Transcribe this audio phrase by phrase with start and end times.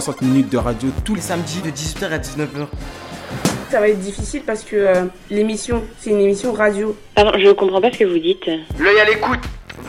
[0.00, 2.66] 60 minutes de radio tous les samedi de 18h à 19h.
[3.70, 6.96] Ça va être difficile parce que euh, l'émission, c'est une émission radio.
[7.14, 8.44] Pardon, je comprends pas ce que vous dites.
[8.80, 9.38] L'œil à l'écoute.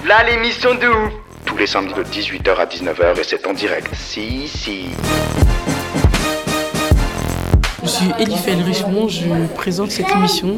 [0.07, 1.11] Là, l'émission de ouf.
[1.47, 3.87] tous les samedis de 18h à 19h et c'est en direct.
[3.95, 4.89] Si, si.
[7.81, 10.57] Je suis Elifel Richemont, je présente cette émission.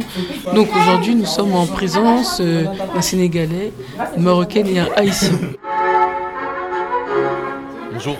[0.53, 3.71] Donc aujourd'hui, nous sommes en présence euh, d'un Sénégalais,
[4.17, 5.31] une Marocaine et un Haïtien.
[7.93, 8.17] Bonjour.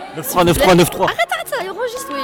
[0.00, 1.02] Euh, 93 93 93.
[1.02, 2.20] Arrête, arrête, ça enregistre, oui.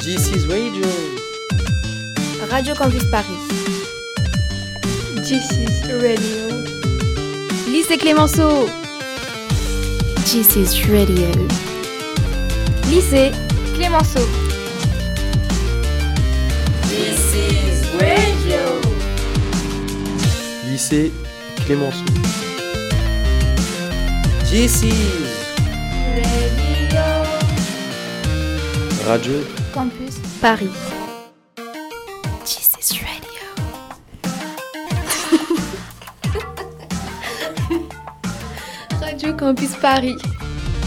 [0.00, 0.86] This is radio.
[2.50, 3.26] Radio Campus Paris.
[5.16, 6.48] This is Radio.
[7.68, 8.66] Lycée Clémenceau.
[10.24, 11.30] This is Radio.
[12.88, 13.30] Lycée
[13.76, 14.26] Clémenceau.
[16.88, 18.80] This is Radio.
[20.66, 21.12] Lycée
[21.66, 22.04] Clémenceau.
[24.52, 24.82] Is
[29.06, 29.40] Radio.
[29.72, 30.70] Campus Paris.
[32.44, 33.42] Is Radio.
[39.00, 40.16] Radio Campus Paris.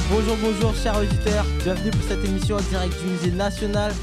[0.09, 1.45] Bonjour, bonjour, chers auditeurs.
[1.63, 3.93] Bienvenue pour cette émission en direct du Musée national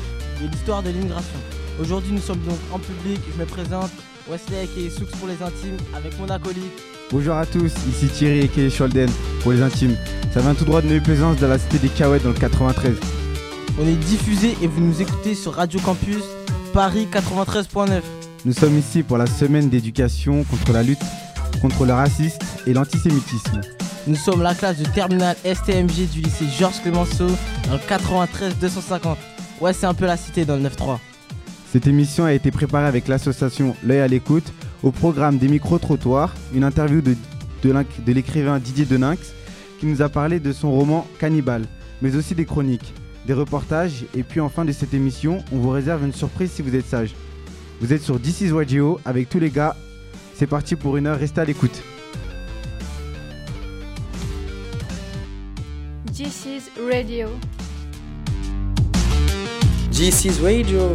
[0.41, 1.39] de l'histoire de l'immigration.
[1.81, 3.21] Aujourd'hui, nous sommes donc en public.
[3.33, 3.91] Je me présente
[4.29, 6.65] Wesley et Soux pour les intimes avec mon acolyte.
[7.11, 9.11] Bonjour à tous, ici Thierry et Kelly Scholden
[9.43, 9.97] pour les intimes.
[10.33, 12.97] Ça vient tout droit de Neuilly-Plaisance dans la cité des Cahuètes dans le 93.
[13.81, 16.25] On est diffusé et vous nous écoutez sur Radio Campus
[16.73, 18.03] Paris 93.9.
[18.45, 21.01] Nous sommes ici pour la semaine d'éducation contre la lutte
[21.61, 23.61] contre le racisme et l'antisémitisme.
[24.07, 27.27] Nous sommes la classe de terminale STMG du lycée Georges Clemenceau
[27.67, 29.19] dans le 93 250.
[29.61, 30.99] Ouais, c'est un peu la cité dans le 9-3.
[31.73, 36.65] Cette émission a été préparée avec l'association L'œil à l'écoute au programme des micro-trottoirs, une
[36.65, 37.15] interview de,
[37.63, 39.19] de l'inc- de l'écrivain Didier Deninx
[39.79, 41.63] qui nous a parlé de son roman Cannibal,
[42.03, 42.93] mais aussi des chroniques,
[43.27, 46.63] des reportages et puis en fin de cette émission, on vous réserve une surprise si
[46.63, 47.15] vous êtes sage.
[47.81, 49.77] Vous êtes sur This is Radio avec tous les gars.
[50.35, 51.83] C'est parti pour une heure, restez à l'écoute.
[56.13, 57.29] This is Radio.
[59.93, 60.93] This is radio.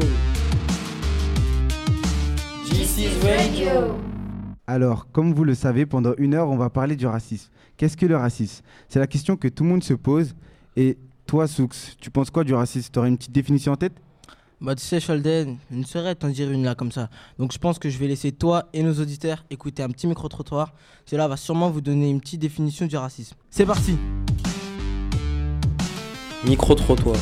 [2.75, 3.95] This is radio.
[4.67, 7.49] Alors, comme vous le savez, pendant une heure, on va parler du racisme.
[7.77, 8.65] Qu'est-ce que le racisme?
[8.89, 10.35] C'est la question que tout le monde se pose.
[10.75, 11.69] Et toi, Soux,
[12.01, 12.89] tu penses quoi du racisme?
[12.91, 13.93] Tu aurais une petite définition en tête?
[14.59, 17.09] Bah, tu sais, Sholden, je ne saurais t'en dire une là comme ça.
[17.39, 20.73] Donc, je pense que je vais laisser toi et nos auditeurs écouter un petit micro-trottoir.
[21.05, 23.37] Cela va sûrement vous donner une petite définition du racisme.
[23.49, 23.95] C'est parti
[26.45, 27.15] Micro-trottoir.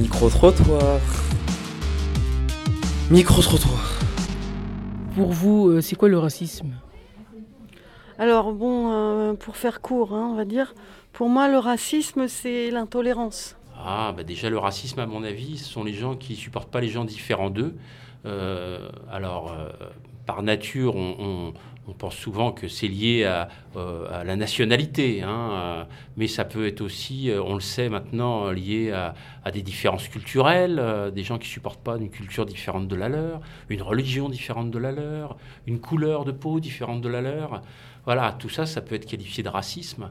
[0.00, 1.00] Micro-trottoir.
[3.10, 4.00] Micro-trottoir.
[5.14, 6.72] Pour vous, euh, c'est quoi le racisme?
[8.18, 10.74] Alors bon, euh, pour faire court, hein, on va dire,
[11.12, 13.56] pour moi le racisme c'est l'intolérance.
[13.76, 16.80] Ah, bah déjà, le racisme, à mon avis, ce sont les gens qui supportent pas
[16.80, 17.74] les gens différents d'eux.
[18.24, 19.68] Euh, alors, euh,
[20.26, 21.52] par nature, on, on-
[21.86, 25.84] on pense souvent que c'est lié à, euh, la nationalité, hein, euh,
[26.16, 29.14] mais ça peut être aussi, euh, on le sait maintenant, lié à,
[29.50, 33.82] des différences culturelles, des gens qui supportent pas une culture différente de la leur, une
[33.82, 35.36] religion différente de la leur,
[35.66, 37.62] une couleur de peau différente de la leur.
[38.06, 40.10] Voilà, tout ça, ça peut être qualifié de racisme,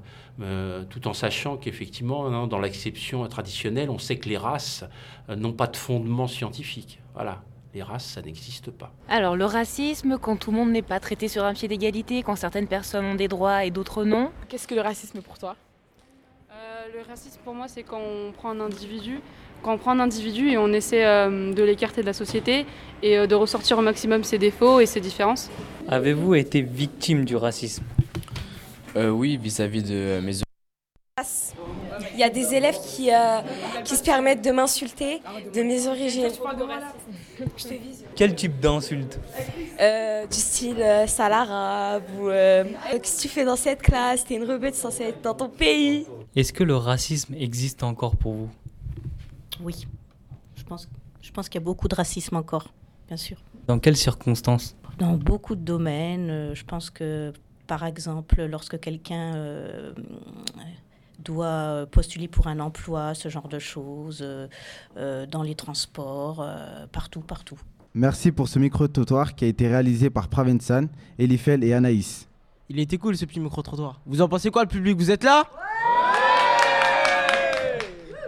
[0.90, 4.86] tout en sachant qu'effectivement, hein, dans l'acception traditionnelle, on sait que les races
[5.30, 7.00] n'ont pas de fondement scientifique.
[7.16, 7.42] Voilà,
[7.74, 8.92] les races, ça n'existe pas.
[9.10, 12.36] Alors, le racisme, quand tout le monde n'est pas traité sur un pied d'égalité, quand
[12.36, 14.32] certaines personnes ont des droits et d'autres non.
[14.48, 15.56] Qu'est-ce que le racisme pour toi?
[16.52, 19.22] Euh, le racisme pour moi c'est quand on prend un individu,
[19.64, 22.68] quand on prend un individu et on essaie euh, de l'écarter de la société
[23.02, 25.50] et euh, de ressortir au maximum ses défauts et ses différences.
[25.88, 27.84] Avez-vous été victime du racisme?
[28.96, 30.34] Euh, Oui, vis-à-vis de mes
[32.14, 33.42] Il y a des élèves qui, euh,
[33.84, 35.22] qui se permettent de m'insulter
[35.54, 36.30] de mes origines.
[37.58, 38.06] Je te vise.
[38.16, 39.20] Quel type d'insulte
[39.80, 44.24] Euh, du style euh, sale arabe ou euh, qu'est-ce que tu fais dans cette classe?
[44.24, 46.06] T'es une rebelle censée être dans ton pays.
[46.36, 48.50] Est-ce que le racisme existe encore pour vous?
[49.62, 49.88] Oui,
[50.56, 50.88] je pense,
[51.22, 52.68] je pense qu'il y a beaucoup de racisme encore,
[53.08, 53.38] bien sûr.
[53.68, 54.76] Dans quelles circonstances?
[55.00, 56.54] Dans beaucoup de domaines.
[56.54, 57.34] Je pense que,
[57.68, 59.94] par exemple, lorsque quelqu'un euh,
[61.20, 64.48] doit postuler pour un emploi, ce genre de choses, euh,
[64.98, 67.58] euh, dans les transports, euh, partout, partout.
[67.94, 70.88] Merci pour ce micro-trottoir qui a été réalisé par Pravensan,
[71.20, 72.28] Elifel et Anaïs.
[72.70, 74.02] Il était cool ce petit micro-trottoir.
[74.06, 75.44] Vous en pensez quoi le public Vous êtes là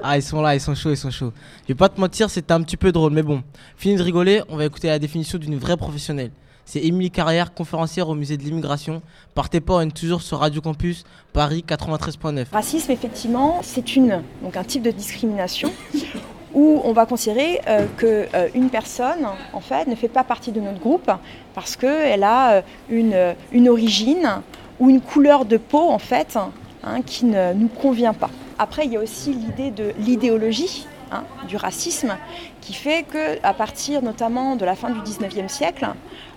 [0.03, 1.33] Ah ils sont là, ils sont chauds, ils sont chauds.
[1.63, 3.43] Je vais pas te mentir, c'était un petit peu drôle, mais bon.
[3.75, 6.31] Fini de rigoler, on va écouter la définition d'une vraie professionnelle.
[6.65, 9.03] C'est Émilie Carrière, conférencière au musée de l'immigration.
[9.35, 12.47] Partez pas, on toujours sur Radio Campus, Paris 93.9.
[12.51, 15.71] Racisme, effectivement, c'est une donc un type de discrimination
[16.55, 20.59] où on va considérer euh, que euh, personne, en fait, ne fait pas partie de
[20.59, 21.11] notre groupe
[21.53, 24.41] parce qu'elle a une, euh, une origine
[24.79, 26.35] ou une couleur de peau, en fait,
[26.83, 28.31] hein, qui ne nous convient pas.
[28.57, 32.15] Après, il y a aussi l'idée de l'idéologie hein, du racisme
[32.61, 35.87] qui fait que, à partir notamment de la fin du 19e siècle,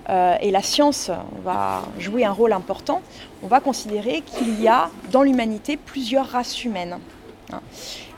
[0.08, 1.10] euh, et la science
[1.44, 3.02] va jouer un rôle important,
[3.42, 6.98] on va considérer qu'il y a dans l'humanité plusieurs races humaines.
[7.52, 7.60] hein.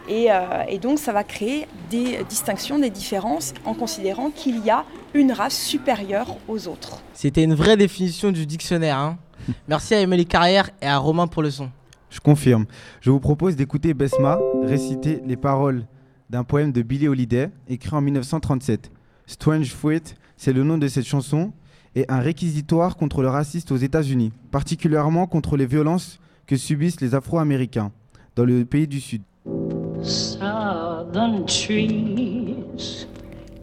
[0.09, 4.71] Et, euh, et donc ça va créer des distinctions, des différences en considérant qu'il y
[4.71, 4.85] a
[5.15, 7.01] une race supérieure aux autres.
[7.13, 8.97] C'était une vraie définition du dictionnaire.
[8.99, 9.19] hein.
[9.69, 11.71] Merci à Émilie Carrière et à Romain pour le son.
[12.09, 12.67] Je confirme.
[13.01, 15.85] Je vous propose d'écouter Besma réciter les paroles
[16.29, 18.91] d'un poème de Billie Holiday écrit en 1937.
[19.27, 20.03] Strange Fruit,
[20.37, 21.53] c'est le nom de cette chanson,
[21.95, 27.15] et un réquisitoire contre le racisme aux États-Unis, particulièrement contre les violences que subissent les
[27.15, 27.91] Afro-Américains
[28.37, 29.23] dans le pays du Sud.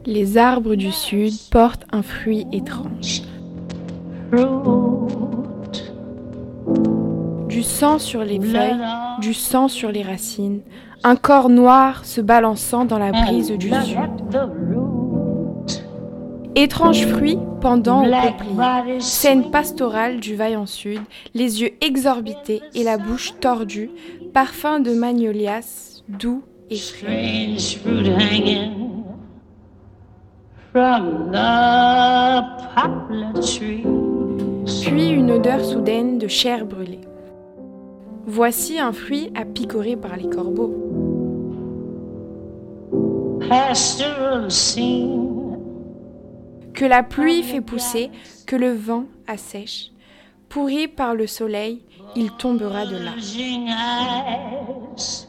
[0.05, 3.23] Les arbres du sud portent un fruit étrange.
[7.49, 8.77] Du sang sur les feuilles,
[9.19, 10.61] du sang sur les racines,
[11.03, 13.97] un corps noir se balançant dans la brise du sud.
[16.59, 21.01] Étrange fruit pendant au peuplier, scène pastorale du vaillant sud,
[21.35, 23.91] les yeux exorbités et la bouche tordue,
[24.33, 27.49] parfum de magnolias doux et frais.
[34.81, 37.01] Puis une odeur soudaine de chair brûlée.
[38.25, 40.73] Voici un fruit à picorer par les corbeaux.
[43.47, 45.26] Pastoral scene,
[46.77, 48.11] Que la pluie fait pousser,
[48.45, 49.91] que le vent assèche.
[50.47, 51.81] Pourri par le soleil,
[52.15, 53.11] il tombera de là.
[53.15, 55.27] bulging eyes,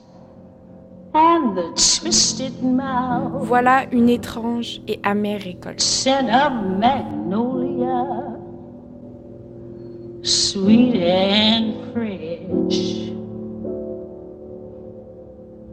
[1.15, 5.81] and the twisted mouth, Voilà une étrange et amère récolte.
[10.23, 13.09] sweet and fresh.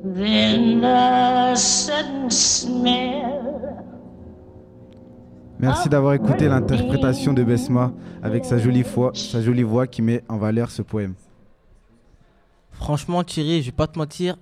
[0.06, 3.35] Then the sudden smell
[5.66, 7.92] Merci d'avoir écouté l'interprétation de Besma
[8.22, 11.16] avec sa jolie, voix, sa jolie voix qui met en valeur ce poème.
[12.72, 14.38] Franchement, Thierry, je vais pas te mentir,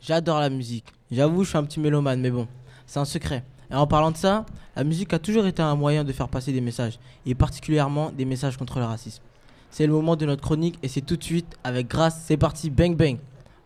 [0.00, 0.84] j'adore la musique.
[1.10, 2.46] J'avoue, je suis un petit mélomane, mais bon,
[2.86, 3.42] c'est un secret.
[3.68, 4.46] Et en parlant de ça,
[4.76, 8.24] la musique a toujours été un moyen de faire passer des messages, et particulièrement des
[8.24, 9.24] messages contre le racisme.
[9.72, 12.22] C'est le moment de notre chronique, et c'est tout de suite avec Grace.
[12.26, 13.18] C'est parti, bang bang.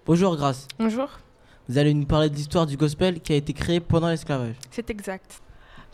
[0.07, 0.69] Bonjour Grace.
[0.79, 1.11] Bonjour.
[1.69, 4.55] Vous allez nous parler de l'histoire du gospel qui a été créé pendant l'esclavage.
[4.71, 5.43] C'est exact.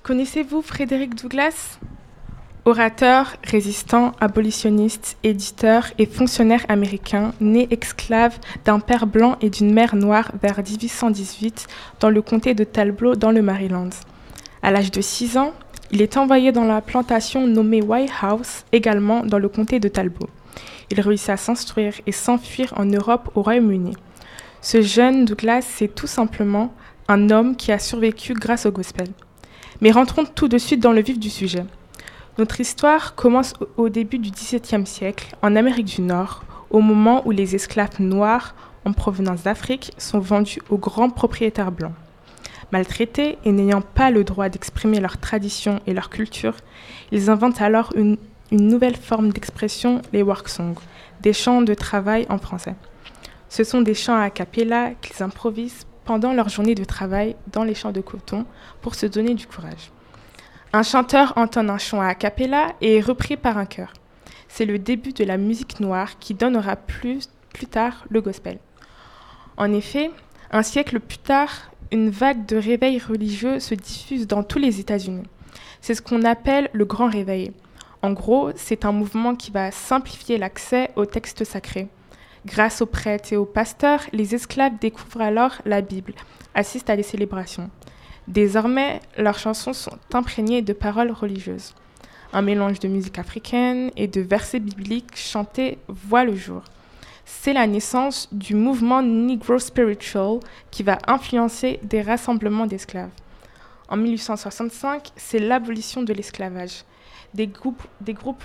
[0.03, 1.79] Connaissez-vous Frédéric Douglass
[2.65, 9.95] Orateur, résistant, abolitionniste, éditeur et fonctionnaire américain, né esclave d'un père blanc et d'une mère
[9.97, 11.67] noire vers 1818
[12.01, 13.91] dans le comté de Talbot dans le Maryland.
[14.63, 15.53] À l'âge de 6 ans,
[15.91, 20.31] il est envoyé dans la plantation nommée White House, également dans le comté de Talbot.
[20.91, 23.97] Il réussit à s'instruire et s'enfuir en Europe au Royaume-Uni.
[24.63, 26.73] Ce jeune Douglas, c'est tout simplement
[27.07, 29.09] un homme qui a survécu grâce au gospel.
[29.81, 31.65] Mais rentrons tout de suite dans le vif du sujet.
[32.39, 37.31] Notre histoire commence au- début du XVIIe siècle, en Amérique du Nord, au moment où
[37.31, 41.93] les esclaves noirs en provenance d'Afrique sont vendus aux grands propriétaires blancs.
[42.73, 46.55] Maltraités et n'ayant pas le droit d'exprimer leurs traditions et leur culture,
[47.11, 48.17] ils inventent alors une,
[48.53, 50.77] une nouvelle forme d'expression, les work songs,
[51.21, 52.77] des chants de travail en français.
[53.49, 57.75] Ce sont des chants a cappella qu'ils improvisent pendant leur journée de travail dans les
[57.75, 58.47] champs de coton
[58.81, 59.91] pour se donner du courage.
[60.73, 63.93] Un chanteur entonne un chant a cappella et est repris par un chœur.
[64.49, 68.59] C'est le début de la musique noire qui donnera plus, plus tard le gospel.
[69.57, 70.11] En effet,
[70.53, 75.27] un siècle plus tard, une vague de réveil religieux se diffuse dans tous les États-Unis.
[75.81, 77.53] C'est ce qu'on appelle le Grand Réveil.
[78.03, 81.89] En gros, c'est un mouvement qui va simplifier l'accès aux textes sacrés.
[82.47, 86.15] Grâce aux prêtres et aux pasteurs, les esclaves découvrent alors la Bible,
[86.55, 87.71] assistent à des célébrations.
[88.29, 91.75] Désormais, leurs chansons sont imprégnées de paroles religieuses.
[92.33, 96.63] Un mélange de musique africaine et de versets bibliques chantés voit le jour.
[97.27, 103.11] C'est la naissance du mouvement Negro Spiritual qui va influencer des rassemblements d'esclaves.
[103.89, 106.85] En 1865, c'est l'abolition de l'esclavage.
[107.35, 107.83] Des groupes,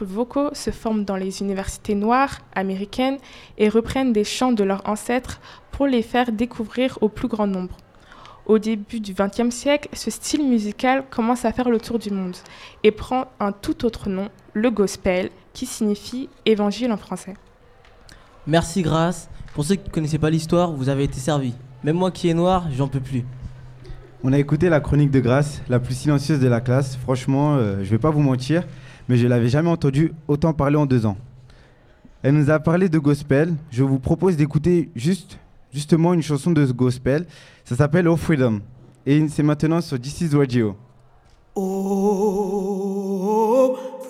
[0.01, 3.17] vocaux se forment dans les universités noires américaines
[3.57, 5.39] et reprennent des chants de leurs ancêtres
[5.71, 7.75] pour les faire découvrir au plus grand nombre.
[8.45, 12.35] Au début du XXe siècle, ce style musical commence à faire le tour du monde
[12.83, 17.33] et prend un tout autre nom, le gospel, qui signifie évangile en français.
[18.45, 19.29] Merci Grâce.
[19.55, 21.55] Pour ceux qui ne connaissaient pas l'histoire, vous avez été servi.
[21.83, 23.25] Même moi qui est noir, j'en peux plus.
[24.27, 26.95] On a écouté la chronique de Grâce, la plus silencieuse de la classe.
[26.95, 28.63] Franchement, euh, je vais pas vous mentir,
[29.07, 31.15] mais je l'avais jamais entendu autant parler en deux ans.
[32.23, 33.53] Elle nous a parlé de gospel.
[33.69, 35.37] Je vous propose d'écouter juste,
[35.71, 37.27] justement une chanson de ce gospel.
[37.65, 38.61] Ça s'appelle Oh Freedom.
[39.05, 40.31] Et c'est maintenant sur This is.
[41.53, 41.67] Oh,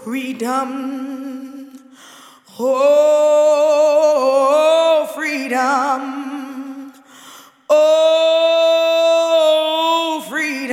[0.02, 0.70] freedom.
[2.58, 3.44] Oh,
[5.14, 6.00] freedom.
[7.70, 8.26] Oh,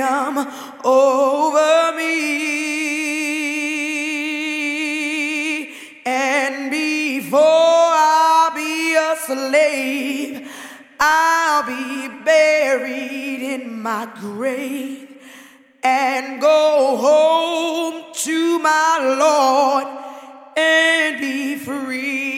[0.03, 0.47] freedom
[0.83, 2.13] over me.
[6.05, 10.51] And before I be a slave,
[10.99, 15.07] I'll be buried in my grave
[15.83, 19.87] and go home to my Lord
[20.57, 22.32] and be free.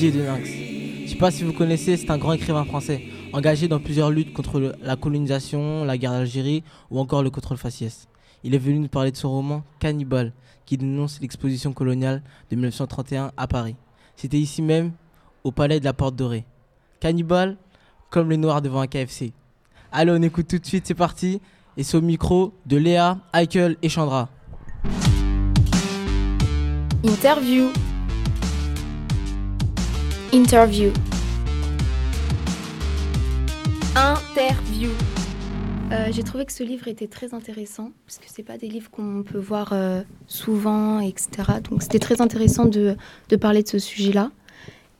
[0.00, 3.02] Je sais pas si vous connaissez, c'est un grand écrivain français,
[3.32, 6.62] engagé dans plusieurs luttes contre la colonisation, la guerre d'Algérie
[6.92, 8.06] ou encore le contrôle faciès.
[8.44, 10.32] Il est venu nous parler de son roman Cannibal,
[10.66, 13.74] qui dénonce l'exposition coloniale de 1931 à Paris.
[14.14, 14.92] C'était ici même,
[15.42, 16.44] au palais de la Porte Dorée.
[17.00, 17.56] Cannibal,
[18.08, 19.32] comme les noirs devant un KFC.
[19.90, 21.40] Allez, on écoute tout de suite, c'est parti.
[21.76, 24.28] Et c'est au micro de Léa, Heikel et Chandra.
[27.04, 27.72] Interview.
[30.32, 30.92] Interview.
[33.96, 34.90] Interview.
[35.90, 38.90] Euh, J'ai trouvé que ce livre était très intéressant, parce que c'est pas des livres
[38.90, 41.28] qu'on peut voir euh, souvent, etc.
[41.70, 42.96] Donc c'était très intéressant de,
[43.30, 44.30] de parler de ce sujet-là.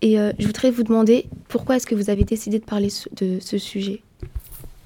[0.00, 2.88] Et euh, je voudrais vous demander pourquoi est-ce que vous avez décidé de parler
[3.20, 4.00] de ce sujet?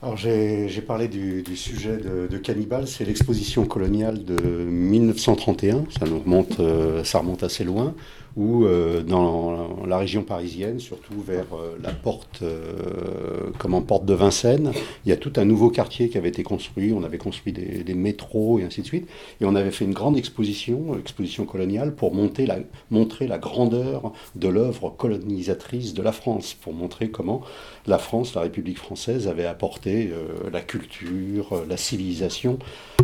[0.02, 5.84] Alors j'ai j'ai parlé du, du sujet de, de Cannibal, c'est l'exposition coloniale de 1931,
[5.96, 7.94] ça, nous remonte, euh, ça remonte assez loin,
[8.36, 14.14] où euh, dans la région parisienne, surtout vers euh, la porte, euh, comment, porte de
[14.14, 14.72] Vincennes,
[15.04, 16.94] il y a tout un nouveau quartier qui avait été construit.
[16.94, 19.06] On avait construit des, des métros et ainsi de suite.
[19.42, 24.88] Et on avait fait une grande exposition, exposition coloniale, pour montrer la grandeur de l'œuvre
[24.88, 27.42] colonisatrice de la France, pour montrer comment
[27.86, 32.58] la France, la République française, avait apporté euh, la culture, la civilisation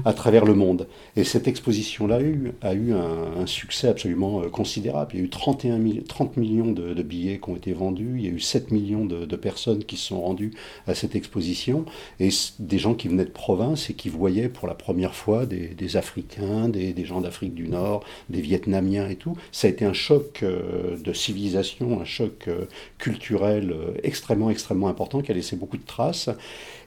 [0.06, 0.86] à travers le monde.
[1.16, 2.16] Et cette exposition-là
[2.62, 5.10] a eu, un, succès absolument considérable.
[5.14, 8.24] Il y a eu 31 000 30 millions de, billets qui ont été vendus, il
[8.24, 10.52] y a eu 7 millions de, personnes qui se sont rendues
[10.86, 11.84] à cette exposition,
[12.20, 15.68] et des gens qui venaient de province et qui voyaient pour la première fois des,
[15.68, 19.36] des Africains, des, des gens d'Afrique du Nord, des Vietnamiens et tout.
[19.52, 22.66] Ça a été un choc euh, de civilisation, un choc euh,
[22.98, 26.30] culturel euh, extrêmement, extrêmement important qui a laissé beaucoup de traces.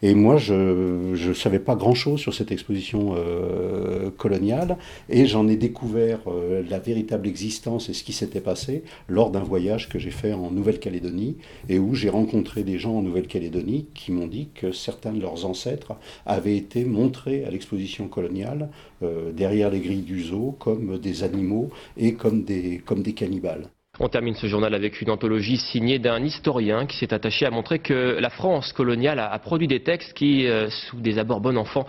[0.03, 4.77] Et moi, je ne savais pas grand-chose sur cette exposition euh, coloniale,
[5.09, 9.43] et j'en ai découvert euh, la véritable existence et ce qui s'était passé lors d'un
[9.43, 11.37] voyage que j'ai fait en Nouvelle-Calédonie,
[11.69, 15.45] et où j'ai rencontré des gens en Nouvelle-Calédonie qui m'ont dit que certains de leurs
[15.45, 15.93] ancêtres
[16.25, 18.69] avaient été montrés à l'exposition coloniale
[19.03, 23.69] euh, derrière les grilles du zoo comme des animaux et comme des, comme des cannibales.
[23.99, 27.79] On termine ce journal avec une anthologie signée d'un historien qui s'est attaché à montrer
[27.79, 31.85] que la France coloniale a, produit des textes qui, euh, sous des abords bon enfant,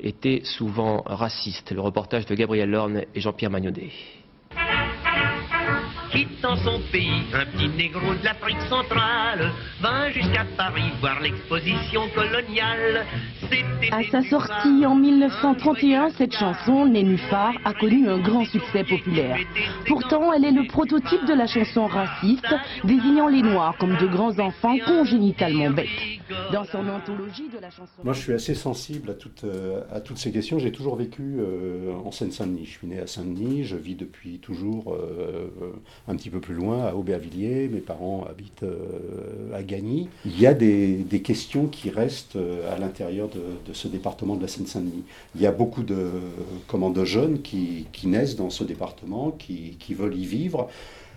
[0.00, 1.70] étaient souvent racistes.
[1.70, 3.90] Le reportage de Gabriel Lorne et Jean-Pierre Magnodet.
[6.10, 13.04] Quittant son pays, un petit négro de l'Afrique centrale vint jusqu'à Paris voir l'exposition coloniale.
[13.40, 19.38] C'était À sa sortie en 1931, cette chanson, Nénuphar, a connu un grand succès populaire.
[19.86, 24.38] Pourtant, elle est le prototype de la chanson raciste, désignant les Noirs comme de grands
[24.38, 25.88] enfants congénitalement bêtes.
[26.52, 27.92] Dans son anthologie de la chanson...
[28.02, 30.58] Moi, je suis assez sensible à toutes, euh, à toutes ces questions.
[30.58, 32.66] J'ai toujours vécu euh, en Seine-Saint-Denis.
[32.66, 35.50] Je suis né à Saint-Denis, je vis depuis toujours euh,
[36.08, 37.68] un petit peu plus loin, à Aubervilliers.
[37.68, 40.08] Mes parents habitent euh, à Gagny.
[40.24, 44.42] Il y a des, des questions qui restent euh, à l'intérieur de, ce département de
[44.42, 45.04] la Seine-Saint-Denis.
[45.34, 46.10] Il y a beaucoup de,
[46.66, 50.68] comment, jeunes qui, qui naissent dans ce département, qui, qui veulent y vivre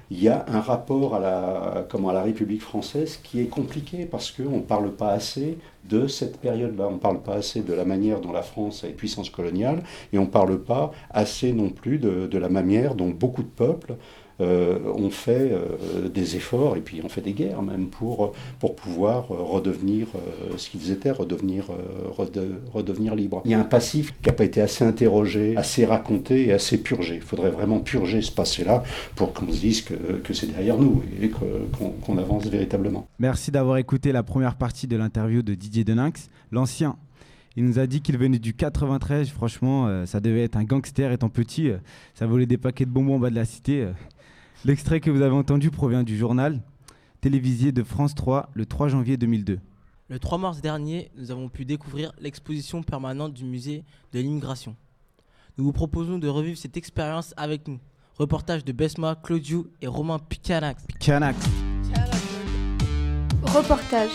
[0.09, 4.05] il y a un rapport à la, comment, à la République française qui est compliqué
[4.05, 5.57] parce qu'on ne parle pas assez
[5.89, 6.87] de cette période-là.
[6.87, 10.17] On ne parle pas assez de la manière dont la France une puissance coloniale et
[10.17, 13.95] on ne parle pas assez non plus de, de la manière dont beaucoup de peuples
[14.39, 18.75] euh, ont fait euh, des efforts et puis ont fait des guerres même pour, pour
[18.75, 21.65] pouvoir euh, redevenir euh, ce qu'ils étaient, redevenir,
[22.15, 23.41] rede- redevenir libres.
[23.45, 26.77] Il y a un passif qui n'a pas été assez interrogé, assez raconté et assez
[26.77, 27.15] purgé.
[27.15, 28.83] Il faudrait vraiment purger ce passé-là
[29.15, 33.07] pour qu'on se dise que, que c'est derrière nous et qu'on avance véritablement.
[33.19, 36.95] Merci d'avoir écouté la première partie de l'interview de Didier Deninx, l'ancien.
[37.55, 39.29] Il nous a dit qu'il venait du 93.
[39.29, 41.71] Franchement, ça devait être un gangster étant petit.
[42.13, 43.87] ça volait des paquets de bonbons en bas de la cité.
[44.65, 46.61] L'extrait que vous avez entendu provient du journal
[47.21, 49.59] télévisé de France 3 le 3 janvier 2002.
[50.09, 54.75] Le 3 mars dernier, nous avons pu découvrir l'exposition permanente du musée de l'immigration.
[55.57, 57.79] Nous vous proposons de revivre cette expérience avec nous.
[58.17, 60.85] Reportage de Besma, Claudiou et Romain Picanax.
[60.87, 61.37] Picanax.
[63.43, 64.11] Reportage.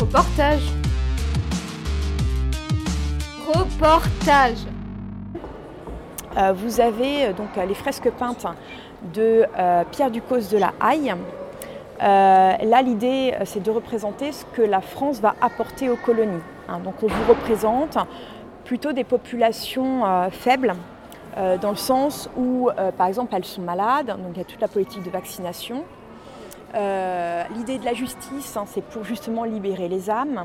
[0.00, 0.62] Reportage.
[3.46, 4.58] Reportage.
[6.36, 8.46] Euh, vous avez euh, donc euh, les fresques peintes
[9.14, 9.44] de
[9.90, 11.12] Pierre Ducos de la Haye.
[11.98, 16.40] Là, l'idée, c'est de représenter ce que la France va apporter aux colonies.
[16.68, 16.78] hein.
[16.84, 17.98] donc, on vous représente
[18.64, 20.76] plutôt des populations faibles,
[21.36, 24.68] dans le sens où, par exemple, elles sont malades, donc il y a toute la
[24.68, 25.82] politique de vaccination.
[27.56, 30.44] L'idée de la justice, hein, c'est pour justement libérer les âmes.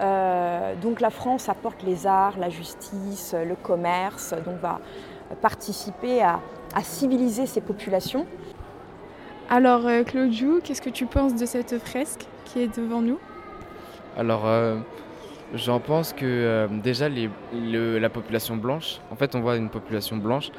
[0.00, 4.78] Euh, donc la France apporte les arts, la justice, le commerce, donc va
[5.40, 6.40] participer à,
[6.74, 8.26] à civiliser ces populations.
[9.48, 13.18] Alors, euh, Claudiou, qu'est-ce que tu penses de cette fresque qui est devant nous?
[14.16, 14.76] Alors, euh,
[15.54, 19.70] j'en pense que euh, déjà les- le- la population blanche, en fait, on voit une
[19.70, 20.50] population blanche,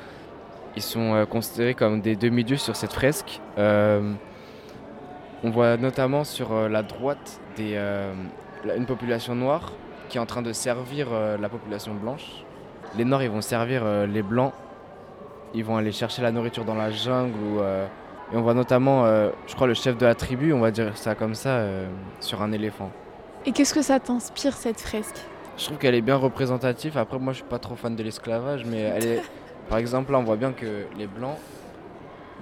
[0.76, 3.42] ils sont euh, considérés comme des demi-dieux sur cette fresque.
[3.58, 4.14] Euh,
[5.44, 8.14] on voit notamment sur euh, la droite des, euh,
[8.76, 9.72] une population noire
[10.10, 12.26] qui est en train de servir euh, la population blanche.
[12.98, 14.54] Les noirs, ils vont servir euh, les blancs.
[15.54, 17.34] Ils vont aller chercher la nourriture dans la jungle.
[17.38, 17.86] Ou, euh,
[18.34, 19.06] et on voit notamment,
[19.48, 21.62] je crois, le chef de la tribu, on va dire ça comme ça,
[22.20, 22.92] sur un éléphant.
[23.46, 25.16] Et qu'est-ce que ça t'inspire, cette fresque?
[25.58, 26.98] Je trouve qu'elle est bien représentative.
[26.98, 29.22] Après, moi, je suis pas trop fan de l'esclavage, mais elle est.
[29.70, 31.38] Par exemple, là, on voit bien que les blancs,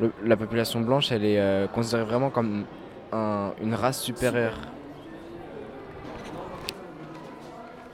[0.02, 2.66] le- la population blanche, elle est considérée vraiment comme
[3.14, 4.58] un- une race supérieure.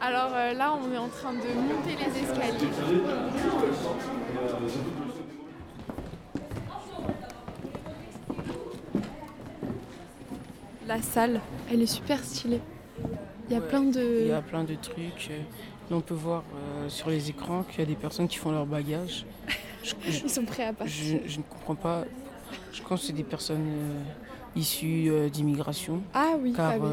[0.04, 2.72] Alors euh, là, on est en train de monter les escaliers.
[10.88, 11.40] La salle,
[11.72, 12.62] elle est super stylée.
[13.48, 14.22] Il y a plein de.
[14.22, 15.30] Il y a plein de trucs.
[15.30, 15.40] Euh,
[15.92, 18.66] on peut voir euh, sur les écrans qu'il y a des personnes qui font leur
[18.66, 19.28] bagage.
[19.84, 20.74] Je, Ils sont prêts à.
[20.86, 22.06] Je, ne comprends pas.
[22.74, 23.70] Je pense que c'est des personnes
[24.56, 26.02] issues d'immigration.
[26.16, 26.86] Ah oui, car ah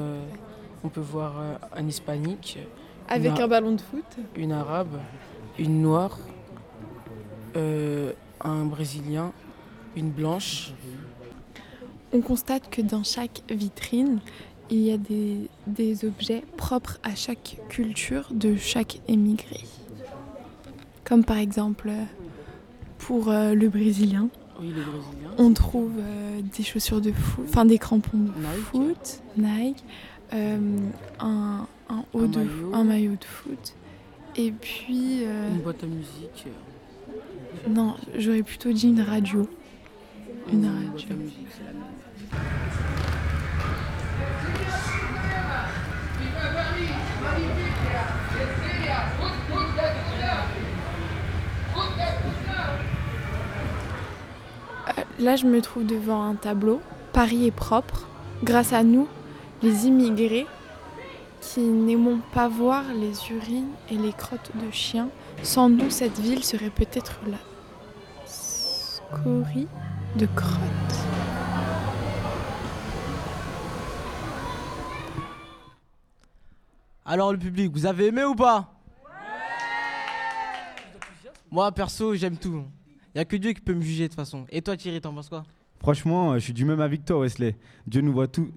[0.84, 1.34] on peut voir
[1.74, 2.58] un hispanique
[3.08, 4.04] avec un ballon de foot.
[4.36, 4.98] Une arabe,
[5.58, 6.18] une noire,
[7.56, 9.32] euh, un brésilien,
[9.96, 10.72] une blanche.
[12.12, 14.20] On constate que dans chaque vitrine,
[14.70, 19.60] il y a des, des objets propres à chaque culture de chaque émigré.
[21.04, 21.90] Comme par exemple,
[22.98, 24.28] pour euh, le brésilien,
[24.60, 25.30] Oui, le brésilien.
[25.38, 28.64] on trouve euh, des chaussures de foot, enfin des crampons de Nike.
[28.70, 29.84] foot, Nike,
[30.32, 32.74] un, un haut Un de, maillot.
[32.74, 33.74] un maillot de foot,
[34.36, 35.24] et puis...
[35.24, 36.46] euh, Une boîte à musique.
[37.68, 39.48] non, j'aurais plutôt dit une radio.
[40.52, 41.08] Une boîte radio.
[41.10, 41.46] à musique.
[54.88, 56.80] Euh, Là, je me trouve devant un tableau.
[57.12, 58.06] Paris est propre.
[58.44, 59.08] Grâce à nous,
[59.62, 60.46] les immigrés,
[61.54, 65.08] qui n'aimons pas voir les urines et les crottes de chiens,
[65.42, 67.38] sans nous, cette ville serait peut-être la
[68.26, 69.66] scorie
[70.16, 70.60] de crottes.
[77.04, 78.74] Alors le public, vous avez aimé ou pas?
[81.50, 82.62] Moi perso, j'aime tout.
[83.14, 84.44] Y a que Dieu qui peut me juger de toute façon.
[84.50, 85.44] Et toi Thierry, t'en penses quoi?
[85.80, 87.56] Franchement, euh, je suis du même avis que toi, Wesley.
[87.86, 88.50] Dieu nous voit tout.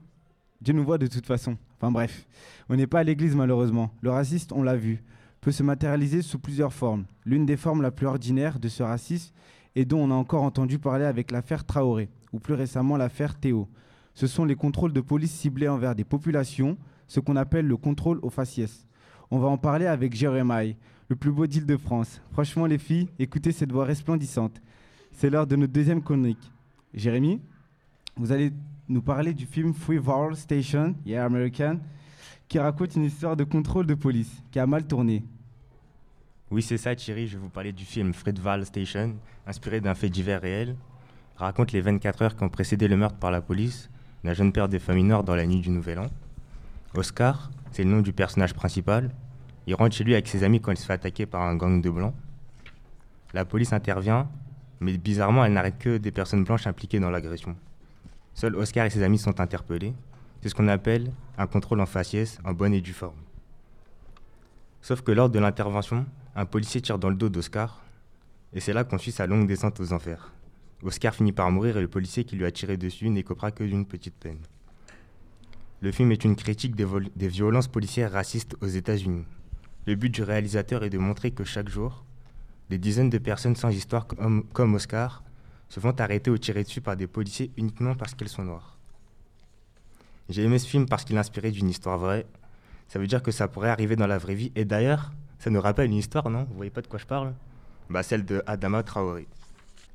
[0.61, 1.57] Dieu nous voit de toute façon.
[1.77, 2.27] Enfin bref,
[2.69, 3.91] on n'est pas à l'église malheureusement.
[4.01, 5.03] Le raciste, on l'a vu,
[5.41, 7.05] peut se matérialiser sous plusieurs formes.
[7.25, 9.33] L'une des formes la plus ordinaires de ce racisme
[9.75, 13.67] et dont on a encore entendu parler avec l'affaire Traoré, ou plus récemment l'affaire Théo.
[14.13, 18.19] Ce sont les contrôles de police ciblés envers des populations, ce qu'on appelle le contrôle
[18.21, 18.85] au faciès.
[19.31, 20.75] On va en parler avec Jérémy,
[21.07, 22.21] le plus beau d'Île de France.
[22.33, 24.61] Franchement les filles, écoutez cette voix resplendissante.
[25.11, 26.51] C'est l'heure de notre deuxième chronique.
[26.93, 27.41] Jérémy,
[28.17, 28.51] vous allez
[28.91, 31.79] nous parler du film Free World Station, Yeah American,
[32.47, 35.23] qui raconte une histoire de contrôle de police qui a mal tourné.
[36.51, 37.27] Oui, c'est ça, Thierry.
[37.27, 39.15] Je vais vous parler du film Fruitvale Station,
[39.47, 40.75] inspiré d'un fait divers réel.
[41.37, 43.89] Raconte les 24 heures qui ont précédé le meurtre par la police
[44.25, 46.07] d'un jeune père de famille noire dans la nuit du Nouvel An.
[46.93, 49.09] Oscar, c'est le nom du personnage principal.
[49.65, 51.81] Il rentre chez lui avec ses amis quand il se fait attaquer par un gang
[51.81, 52.13] de blancs.
[53.33, 54.29] La police intervient,
[54.81, 57.55] mais bizarrement, elle n'arrête que des personnes blanches impliquées dans l'agression.
[58.33, 59.93] Seuls Oscar et ses amis sont interpellés.
[60.41, 63.19] C'est ce qu'on appelle un contrôle en faciès en bonne et due forme.
[64.81, 67.83] Sauf que lors de l'intervention, un policier tire dans le dos d'Oscar,
[68.53, 70.31] et c'est là qu'on suit sa longue descente aux enfers.
[70.81, 73.85] Oscar finit par mourir et le policier qui lui a tiré dessus n'écopera que d'une
[73.85, 74.39] petite peine.
[75.81, 79.25] Le film est une critique des, violences policières racistes aux États-Unis.
[79.85, 82.03] Le but du réalisateur est de montrer que chaque jour,
[82.69, 85.23] des dizaines de personnes sans histoire comme Oscar
[85.71, 88.77] se font arrêter ou tirer dessus par des policiers uniquement parce qu'elles sont noires.
[90.27, 92.25] J'ai aimé ce film parce qu'il est inspiré d'une histoire vraie.
[92.89, 94.51] Ça veut dire que ça pourrait arriver dans la vraie vie.
[94.55, 96.43] Et d'ailleurs, ça nous rappelle une histoire, non?
[96.49, 97.33] Vous voyez pas de quoi je parle?
[97.89, 99.27] Bah, Celle de Adama Traoré.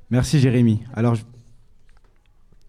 [0.09, 0.83] Merci Jérémy.
[0.95, 1.23] Alors, je-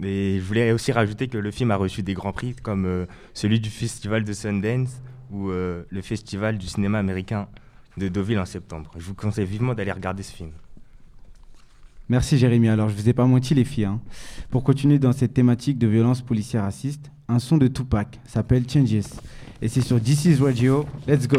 [0.04, 3.06] Et je voulais aussi rajouter que le film a reçu des grands prix comme euh,
[3.32, 7.48] celui du festival de Sundance ou euh, le festival du cinéma américain
[7.96, 8.90] de Deauville en septembre.
[8.96, 10.52] Je vous conseille vivement d'aller regarder ce film.
[12.08, 12.68] Merci Jérémy.
[12.68, 13.84] Alors, je vous ai pas menti les filles.
[13.86, 14.00] hein.
[14.50, 19.04] Pour continuer dans cette thématique de violence policière raciste, un son de Tupac s'appelle Changes.
[19.60, 20.86] Et c'est sur is Radio.
[21.06, 21.38] Let's go.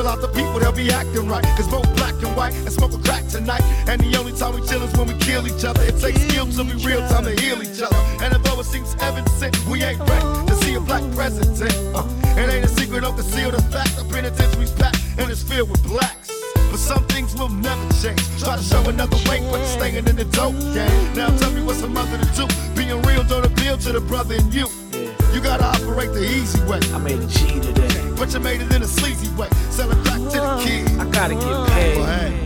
[0.00, 1.44] The out the people, they'll be acting right.
[1.60, 3.60] Cause both black and white and smoke a crack tonight.
[3.86, 5.82] And the only time we chill is when we kill each other.
[5.84, 8.00] It takes skill to be real time to heal each other.
[8.24, 11.76] And although it seems heaven sent, we ain't ready to see a black president.
[11.92, 12.08] Uh,
[12.40, 13.92] it ain't a secret, don't conceal the fact.
[13.96, 16.32] The penitentiary's packed and it's filled with blacks.
[16.72, 18.24] But some things will never change.
[18.40, 21.12] Try to show another way, but staying in the dope game.
[21.12, 22.48] Now tell me what's a mother to do.
[22.74, 24.64] Being real don't appeal to the brother in you.
[25.32, 26.80] You gotta operate the easy way.
[26.92, 28.12] I made a G today.
[28.18, 29.48] But you made it in a sleazy way.
[29.70, 30.98] Sell it back to the uh, kids.
[30.98, 32.40] I gotta get paid.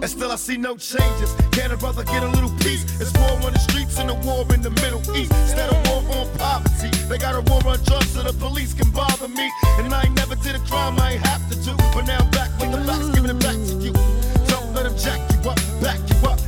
[0.00, 1.34] And still I see no changes.
[1.50, 2.84] Can a brother get a little peace?
[3.00, 5.32] It's war on the streets and a war in the Middle East.
[5.32, 8.90] Instead of war on poverty, they got a war on drugs so the police can
[8.90, 9.50] bother me.
[9.78, 11.74] And I ain't never did a crime I ain't have to do.
[11.92, 13.92] But now back with the facts, giving it back to you.
[14.46, 16.47] Don't let them jack you up, back you up, crack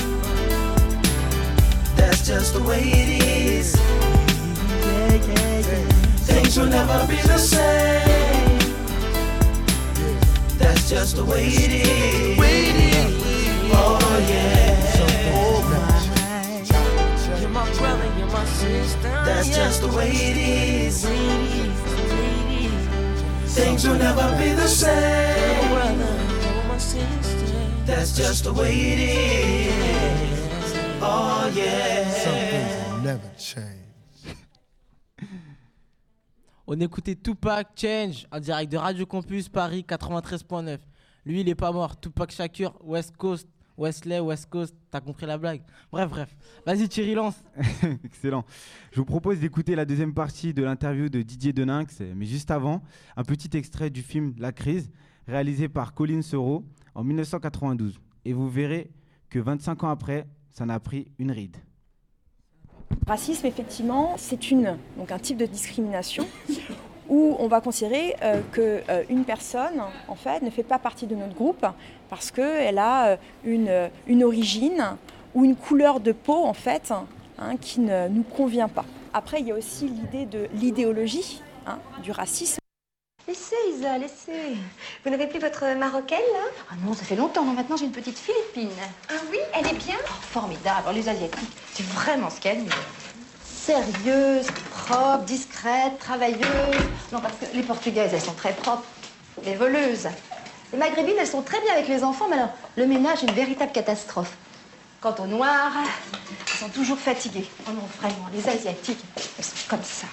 [2.01, 3.75] That's just the way it is.
[6.25, 8.59] Things will never be the same.
[10.57, 12.39] That's just the way it is.
[13.73, 14.61] Oh yeah.
[17.39, 19.11] You're my brother, you're my sister.
[19.25, 21.05] That's just the way it is.
[23.55, 25.69] Things will never be the same.
[27.85, 30.40] That's just the way it is.
[31.03, 32.09] Oh yeah.
[32.09, 33.81] Some things will never change.
[36.67, 40.77] On écoutait Tupac Change en direct de Radio Campus Paris 93.9.
[41.25, 41.99] Lui, il est pas mort.
[41.99, 44.75] Tupac Shakur, West Coast, Wesley, West Coast.
[44.89, 46.35] T'as compris la blague Bref, bref.
[46.65, 47.43] Vas-y, Thierry, lance.
[48.05, 48.45] Excellent.
[48.91, 52.83] Je vous propose d'écouter la deuxième partie de l'interview de Didier Deninx, mais juste avant,
[53.17, 54.91] un petit extrait du film La crise,
[55.27, 57.99] réalisé par Colin Soro en 1992.
[58.23, 58.91] Et vous verrez
[59.29, 61.57] que 25 ans après, ça n'a pris une ride.
[63.07, 66.27] Racisme, effectivement, c'est un type de discrimination
[67.09, 71.33] où on va considérer euh, qu'une personne, en fait, ne fait pas partie de notre
[71.33, 71.65] groupe
[72.09, 74.97] parce qu'elle a euh, une, une origine
[75.33, 76.93] ou une couleur de peau, en fait,
[77.39, 78.85] hein, qui ne nous convient pas.
[79.13, 82.60] Après, il y a aussi l'idée de l'idéologie hein, du racisme.
[83.27, 84.57] Laissez, Isa, laissez.
[85.03, 86.39] Vous n'avez plus votre marocaine, là?
[86.71, 87.43] Ah non, ça fait longtemps.
[87.45, 88.75] Non, maintenant, j'ai une petite philippine.
[89.09, 89.95] Ah oui Elle est bien?
[90.03, 90.89] Oh, formidable.
[90.93, 92.69] Les Asiatiques, c'est vraiment ce qu'elle est.
[93.45, 96.81] Sérieuse, propre, discrète, travailleuse.
[97.11, 98.83] Non, parce que les Portugaises, elles sont très propres.
[99.45, 100.07] Les voleuses.
[100.73, 103.33] Les Maghrébines, elles sont très bien avec les enfants, mais alors, le ménage est une
[103.33, 104.35] véritable catastrophe.
[104.99, 107.49] Quant aux Noirs, elles sont toujours fatiguées.
[107.67, 109.03] Oh non, vraiment, les Asiatiques,
[109.37, 110.07] elles sont comme ça.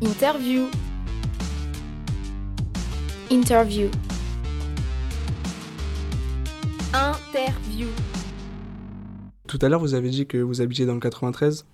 [0.00, 0.66] Interview.
[3.30, 3.88] Interview.
[6.94, 7.86] Interview.
[9.46, 11.64] Tout à l'heure, vous avez dit que vous habitiez dans le 93.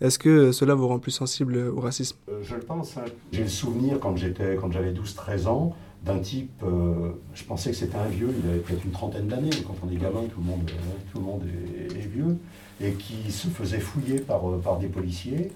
[0.00, 2.16] Est-ce que cela vous rend plus sensible au racisme?
[2.28, 2.96] Euh, je le pense.
[2.96, 3.04] hein.
[3.32, 6.50] J'ai le souvenir quand j'étais, quand j'avais 12-13 ans, d'un type.
[6.62, 8.28] euh, je pensais que c'était un vieux.
[8.44, 9.50] Il avait peut-être une trentaine d'années.
[9.52, 12.36] mais Quand on est gamin, tout le monde, euh, tout le monde est, est vieux,
[12.80, 15.50] et qui se faisait fouiller par, euh, par des policiers.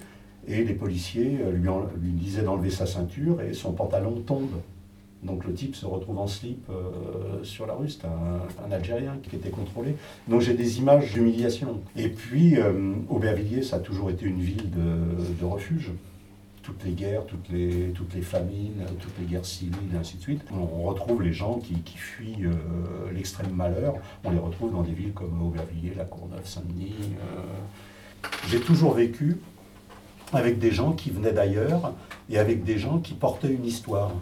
[0.50, 4.60] Et les policiers euh, lui, en- lui disaient d'enlever sa ceinture et son pantalon tombe.
[5.22, 9.36] Donc le type se retrouve en slip euh, sur la rue, c'est un, Algérien qui
[9.36, 9.94] était contrôlé.
[10.28, 11.80] Donc j'ai des images d'humiliation.
[11.94, 15.90] Et puis euh, Aubervilliers, ça a toujours été une ville de, refuge.
[16.62, 20.42] Toutes les guerres, toutes les, famines, toutes les guerres civiles, ainsi de suite.
[20.52, 22.46] On retrouve les gens qui, fuient
[23.12, 23.94] l'extrême malheur.
[24.24, 26.94] On les retrouve dans des villes comme Aubervilliers, La Courneuve, Saint-Denis.
[28.48, 29.38] J'ai toujours vécu
[30.32, 31.92] avec des gens qui venaient d'ailleurs
[32.28, 34.12] et avec des gens qui portaient une histoire.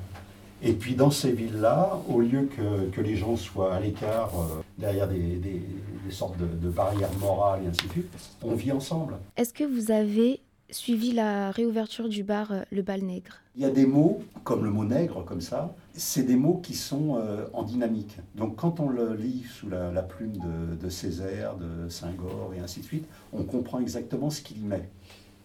[0.63, 4.61] Et puis dans ces villes-là, au lieu que, que les gens soient à l'écart, euh,
[4.77, 5.63] derrière des, des-
[6.05, 8.09] des sortes de, de barrières morales et ainsi de suite,
[8.43, 9.15] on vit ensemble.
[9.37, 10.41] Est-ce que vous avez
[10.71, 13.35] suivi la réouverture du bar euh, Le Bal Nègre?
[13.57, 16.75] Il y a des mots, comme le mot nègre, comme ça, c'est des mots qui
[16.75, 18.17] sont euh, en dynamique.
[18.37, 22.81] Donc quand on le lit sous la, plume de, de, Césaire, de Saint-Gore et ainsi
[22.81, 24.89] de suite, on comprend exactement ce qu'il y met.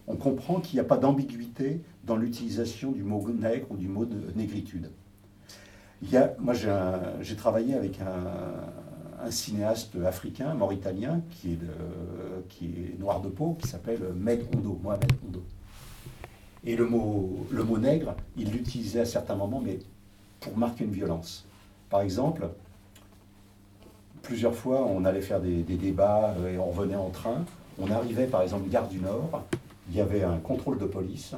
[0.06, 4.04] On comprend qu'il n'y a pas d'ambiguïté dans l'utilisation du mot nègre ou du mot
[4.04, 4.90] de négritude.
[6.02, 13.28] Il y a, moi j'ai travaillé avec un, cinéaste africain, mauritanien, qui est, noir de
[13.28, 15.42] peau, qui s'appelle Med Ondo, Mohamed Ondo.
[16.66, 19.78] Et le mot, le mot nègre, il l'utilisait à certains moments, mais
[20.40, 21.46] pour marquer une violence.
[21.88, 22.48] Par exemple,
[24.22, 27.44] plusieurs fois, on allait faire des, débats et on revenait en train.
[27.78, 29.44] On arrivait, par exemple, gare du Nord,
[29.90, 31.34] il y avait un contrôle de police,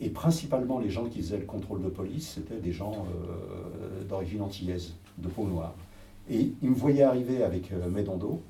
[0.00, 4.42] et principalement les gens qui faisaient le contrôle de police, c'était des gens euh, d'origine
[4.42, 5.74] antillaise, de peau noire.
[6.30, 8.40] Et ils me voyaient arriver avec euh, mes Medondo,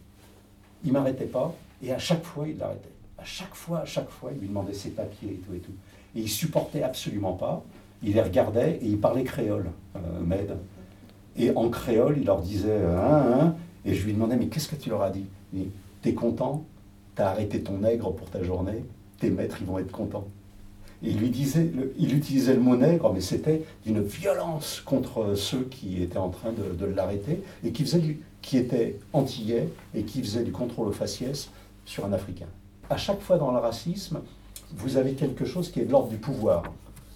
[0.84, 2.88] il m'arrêtait pas, et à chaque fois, il l'arrêtait.
[3.18, 5.72] À chaque fois, à chaque fois, il lui demandait ses papiers et tout et tout.
[6.14, 7.64] Et il supportait absolument pas.
[8.02, 10.56] Il les regardait et il parlait créole, euh, Med.
[11.36, 14.76] Et en créole, il leur disait hein, hein, et je lui demandais mais qu'est-ce que
[14.76, 15.26] tu leur as dit
[16.02, 16.64] T'es content?
[17.14, 18.84] T'as arrêté ton nègre pour ta journée?
[19.18, 20.28] Tes maîtres, ils vont être contents.
[21.02, 25.62] Et il lui disait, il utilisait le mot nègre, mais c'était d'une violence contre ceux
[25.62, 30.22] qui étaient en train de, l'arrêter et qui, faisait du, qui étaient antillais et qui
[30.22, 31.50] faisaient du contrôle au faciès
[31.84, 32.48] sur un Africain.
[32.90, 34.20] À chaque fois dans le racisme,
[34.76, 36.64] vous avez quelque chose qui est de l'ordre du pouvoir.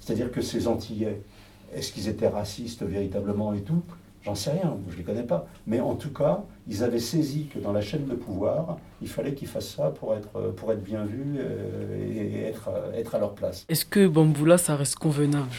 [0.00, 1.20] C'est-à-dire que ces Antillais,
[1.74, 3.82] est-ce qu'ils étaient racistes véritablement et tout?
[4.22, 5.46] J'en sais rien, je ne les connais pas.
[5.66, 9.34] Mais en tout cas, ils avaient saisi que dans la chaîne de pouvoir, il fallait
[9.34, 13.34] qu'ils fassent ça pour être, pour être bien vus euh, et être, être à leur
[13.34, 13.64] place.
[13.68, 15.50] Est-ce que Bamboula, ça reste convenable?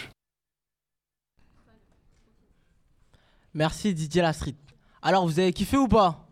[3.53, 4.55] Merci Didier Lastrit.
[5.01, 6.25] Alors, vous avez kiffé ou pas?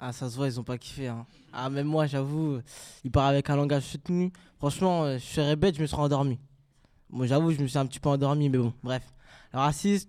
[0.00, 1.08] Ah, ça se voit, ils ont pas kiffé.
[1.08, 1.26] Hein.
[1.52, 2.60] Ah, même moi, j'avoue,
[3.02, 4.30] il part avec un langage soutenu.
[4.58, 6.38] Franchement, euh, je serais bête, je me serais endormi.
[7.10, 9.02] Moi, j'avoue, je me suis un petit peu endormi, mais bon, bref.
[9.52, 10.08] Le racisme,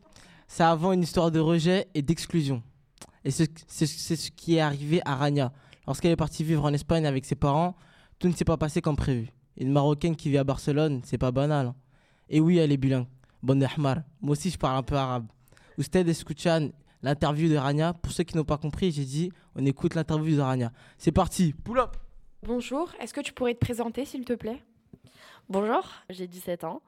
[0.50, 2.64] c'est avant une histoire de rejet et d'exclusion.
[3.24, 5.54] Et c'est ce qui est arrivé à Rania.
[5.86, 7.76] Lorsqu'elle est partie vivre en Espagne avec ses parents,
[8.18, 9.30] tout ne s'est pas passé comme prévu.
[9.58, 11.68] Une Marocaine qui vit à Barcelone, c'est pas banal.
[11.68, 11.76] Hein.
[12.30, 13.06] Et oui, elle est bilingue.
[13.44, 13.98] Bon Ahmar.
[14.22, 15.28] Moi aussi, je parle un peu arabe.
[15.78, 16.70] Ousted escuchan
[17.04, 17.94] l'interview de Rania.
[17.94, 20.72] Pour ceux qui n'ont pas compris, j'ai dit on écoute l'interview de Rania.
[20.98, 21.96] C'est parti, pull up
[22.42, 24.64] Bonjour, est-ce que tu pourrais te présenter s'il te plaît?
[25.48, 26.82] Bonjour, j'ai 17 ans.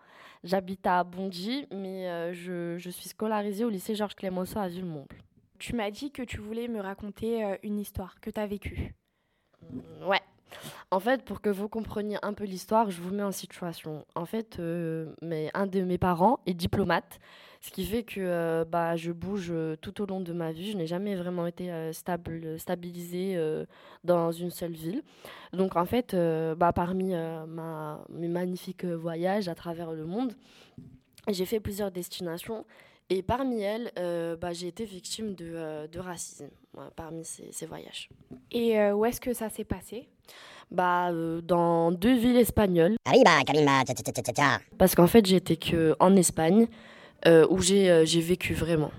[0.44, 5.16] J'habite à Bondy, mais euh, je, je, suis scolarisée au lycée Georges Clemenceau à Villemomble.
[5.60, 8.96] Tu m'as dit que tu voulais me raconter euh, une histoire que tu as vécue.
[10.04, 10.22] Ouais.
[10.90, 14.06] En fait, pour que vous compreniez un peu l'histoire, je vous mets en situation.
[14.16, 17.20] En fait, euh, mais un de mes parents est diplomate,
[17.62, 20.72] ce qui fait que euh, bah, je bouge euh, tout au long de ma vie.
[20.72, 23.38] Je n'ai jamais vraiment été stable, stabilisée
[24.04, 25.04] dans une seule ville.
[25.54, 26.16] Donc, en fait,
[26.58, 30.34] bah, parmi ma, mes magnifiques voyages à travers le monde,
[31.30, 32.66] j'ai fait plusieurs destinations.
[33.10, 33.92] Et parmi elles,
[34.40, 36.50] bah, j'ai été victime de, de racisme
[36.96, 38.10] parmi ces, ces, voyages.
[38.52, 40.08] Et où est-ce que ça s'est passé?
[40.72, 42.96] Bah, euh, dans deux villes espagnoles.
[44.78, 46.66] Parce qu'en fait, j'étais que en Espagne, euh,
[47.26, 48.92] où euh, j'ai vécu vraiment.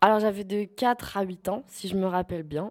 [0.00, 2.70] Alors, j'avais de 4 à 8 ans, si je me rappelle bien.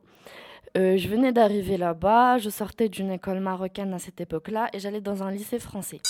[0.75, 5.23] je venais d'arriver là-bas, je sortais d'une école marocaine à cette époque-là et j'allais dans
[5.23, 6.01] un lycée français.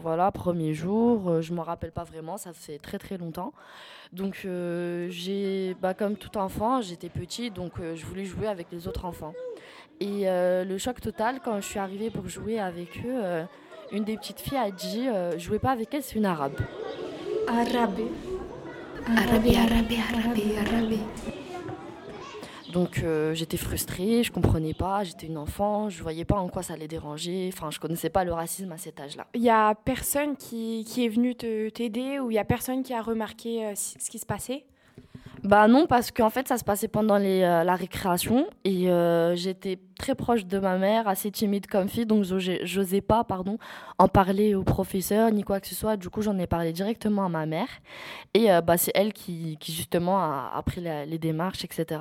[0.00, 3.52] Voilà, premier jour, euh, je m'en rappelle pas vraiment, ça fait très très longtemps.
[4.14, 8.68] Donc euh, j'ai, bah, comme tout enfant, j'étais petit, donc euh, je voulais jouer avec
[8.72, 9.34] les autres enfants.
[10.00, 13.44] Et le choc total, quand je suis arrivée pour jouer avec eux,
[13.92, 15.06] une des petites filles a dit,
[15.38, 16.60] jouez pas avec elle, c'est une arabe.
[17.48, 18.00] Arabe.
[19.06, 20.98] Arabe, arabe, arabe, arabe.
[22.72, 26.62] Donc euh, j'étais frustrée, je comprenais pas, j'étais une enfant, je voyais pas en quoi
[26.62, 29.26] ça allait déranger, enfin je connaissais pas le racisme à cet âge-là.
[29.34, 32.94] Il y a personne qui, qui est venu t'aider ou il y a personne qui
[32.94, 34.64] a remarqué euh, ce qui se passait?
[35.42, 38.88] Bah non, parce qu'en fait ça se passait pendant les, euh, la récréation et
[39.34, 43.58] j'étais très proche de ma mère, assez timide comme fille, donc j'osais pas pardon,
[43.98, 45.96] en parler au professeur ni quoi que ce soit.
[45.96, 47.68] Du coup, j'en ai parlé directement à ma mère.
[48.34, 52.00] Et euh, bah, c'est elle qui, qui, justement a, pris les démarches, etc.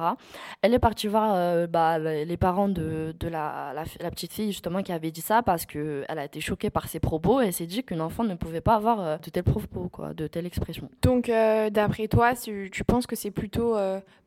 [0.62, 4.82] Elle est partie voir euh, bah, les parents de, de la, la, petite fille justement
[4.82, 7.84] qui avait dit ça parce qu'elle a été choquée par ses propos et s'est dit
[7.84, 10.90] qu'une enfant ne pouvait pas avoir euh, de tels propos, quoi, de telles expressions.
[11.02, 13.76] Donc, d'après toi, tu, penses que c'est plutôt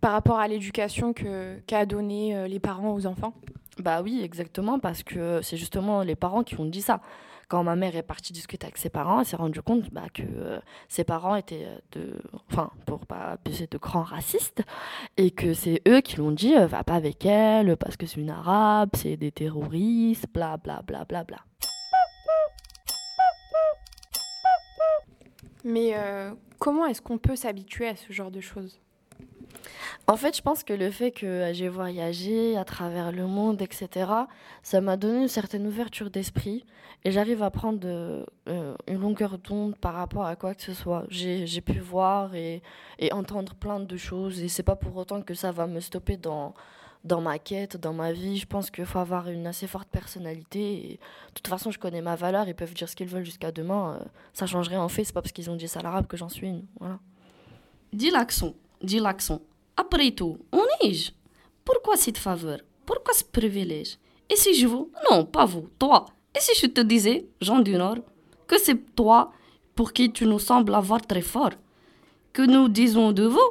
[0.00, 3.32] par rapport à l'éducation qu'a donné les parents aux enfants?
[3.78, 7.00] Bah oui, exactement, parce que c'est justement les parents qui ont dit ça.
[7.48, 10.22] Quand ma mère est partie discuter avec ses parents, elle s'est rendue compte bah, que
[10.22, 10.58] euh,
[10.88, 12.18] ses parents étaient de,
[12.50, 14.62] enfin, pour pas abuser de grands racistes,
[15.16, 18.20] et que c'est eux qui l'ont dit, euh, va pas avec elle, parce que c'est
[18.20, 21.38] une arabe, c'est des terroristes, bla bla bla bla bla.
[25.64, 28.80] Mais euh, comment est-ce qu'on peut s'habituer à ce genre de choses?
[30.06, 34.10] En fait, je pense que le fait que j'ai voyagé à travers le monde, etc.,
[34.62, 36.64] ça m'a donné une certaine ouverture d'esprit
[37.04, 37.80] et j'arrive à prendre
[38.48, 41.04] euh, une longueur d'onde par rapport à quoi que ce soit.
[41.08, 42.62] J'ai pu voir et,
[42.98, 46.16] et entendre plein de choses et c'est pas pour autant que ça va me stopper
[46.16, 46.54] dans,
[47.04, 48.38] dans ma quête, dans ma vie.
[48.38, 50.92] Je pense qu'il faut avoir une assez forte personnalité.
[50.92, 52.48] Et de toute façon, je connais ma valeur.
[52.48, 53.98] Ils peuvent dire ce qu'ils veulent jusqu'à demain.
[54.00, 55.04] euh, ça changerait en fait.
[55.04, 56.64] C'est pas parce qu'ils ont dit ça à l'arabe que j'en suis une.
[56.80, 56.98] Voilà.
[57.92, 59.40] Dis l'accent, dis l'accent.
[59.76, 61.12] Après tout, on est.
[61.64, 62.58] Pourquoi cette faveur?
[62.86, 63.98] Pourquoi ce privilège?
[64.28, 66.06] Et si je vous Non, pas vous, toi.
[66.36, 67.98] Et si je te disais, Jean du Nord,
[68.46, 69.32] que c'est toi
[69.74, 71.50] pour qui tu nous sembles avoir très fort?
[72.32, 73.50] Que nous disons de vous,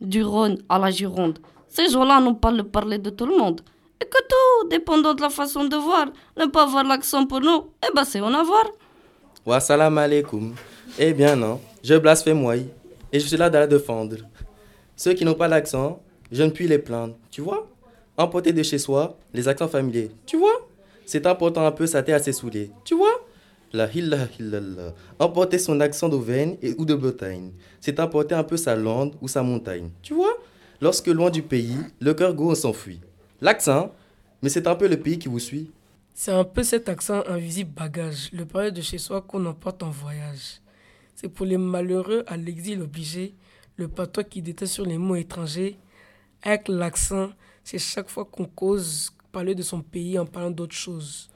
[0.00, 3.60] du Rhône à la Gironde, ces gens-là n'ont pas le parler de tout le monde.
[4.00, 6.06] Et que tout, dépendant de la façon de voir,
[6.36, 8.64] ne pas avoir l'accent pour nous, eh ben c'est en avoir.
[9.46, 10.54] Wa salam alaikum.
[10.98, 14.16] Eh bien non, je blasphème moi et je suis là de défendre.
[14.96, 17.68] Ceux qui n'ont pas l'accent, je ne puis les plaindre, tu vois?
[18.16, 20.68] Emporter de chez soi les accents familiers, tu vois?
[21.06, 23.26] C'est important un peu sa tête à ses souliers, tu vois?
[23.72, 24.94] La ilaha illallah.
[25.18, 29.42] Emporter son accent d'Auvergne ou de Bretagne, c'est emporter un peu sa lande ou sa
[29.42, 30.36] montagne, tu vois?
[30.80, 33.00] Lorsque loin du pays, le cœur gros s'enfuit.
[33.40, 33.92] L'accent,
[34.42, 35.70] mais c'est un peu le pays qui vous suit.
[36.14, 39.90] C'est un peu cet accent invisible bagage, le pareil de chez soi qu'on emporte en
[39.90, 40.60] voyage.
[41.14, 43.34] C'est pour les malheureux à l'exil obligé,
[43.76, 45.78] le patois qui déteste sur les mots étrangers.
[46.42, 47.30] Avec l'accent,
[47.64, 51.30] c'est chaque fois qu'on cause parler de son pays en parlant d'autre chose.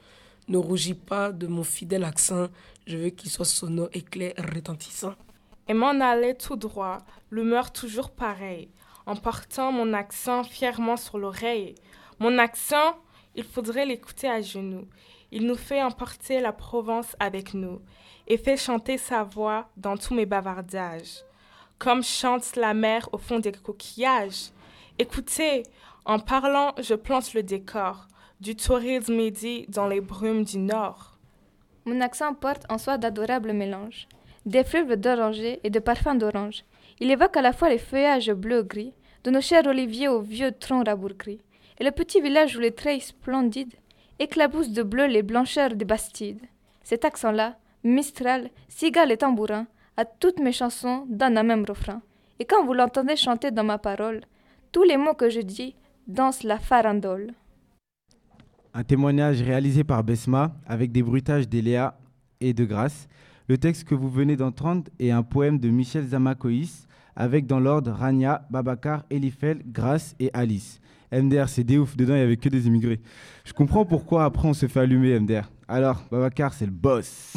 [0.47, 2.47] Ne rougis pas de mon fidèle accent,
[2.85, 5.15] je veux qu'il soit sonore, éclair, retentissant.
[5.67, 6.99] Et m'en aller tout droit,
[7.31, 8.69] l'humeur toujours pareille,
[9.05, 11.75] en portant mon accent fièrement sur l'oreille.
[12.19, 12.95] Mon accent,
[13.35, 14.87] il faudrait l'écouter à genoux.
[15.31, 17.81] Il nous fait emporter la Provence avec nous
[18.27, 21.26] et fait chanter sa voix dans tous mes bavardages.
[21.79, 24.51] Comme chante la mer au fond des coquillages.
[24.97, 25.63] Écoutez,
[26.05, 28.07] en parlant, je plante le décor
[28.39, 31.17] du tourisme midi dans les brumes du nord.
[31.85, 34.07] Mon accent porte en soi d'adorables mélanges,
[34.45, 36.63] d'effluves d'oranger et de parfums d'orange.
[36.99, 40.87] Il évoque à la fois les feuillages bleu-gris, de nos chers oliviers aux vieux troncs
[40.87, 41.41] rabougris,
[41.79, 43.75] et le petit village où les treilles splendides
[44.19, 46.41] éclaboussent de bleu les blancheurs des bastides.
[46.83, 49.67] Cet accent-là, Mistral, cigale et tambourin,
[49.97, 52.01] à toutes mes chansons donne un même refrain.
[52.39, 54.21] Et quand vous l'entendez chanter dans ma parole,
[54.71, 55.75] tous les mots que je dis
[56.07, 57.33] dansent la farandole.
[58.75, 61.97] Un témoignage réalisé par Besma avec des bruitages d'Eléa
[62.39, 63.07] et de Grâce.
[63.47, 67.91] Le texte que vous venez d'entendre est un poème de Michel Zamakoïs avec dans l'ordre
[67.91, 70.79] Rania, Babacar, Elifel, Grâce et Alice.
[71.11, 72.99] MDR, c'est des ouf, dedans il n'y avait que des immigrés.
[73.45, 75.49] Je comprends pourquoi après on se fait allumer MDR.
[75.67, 77.33] Alors, Babacar, c'est le boss.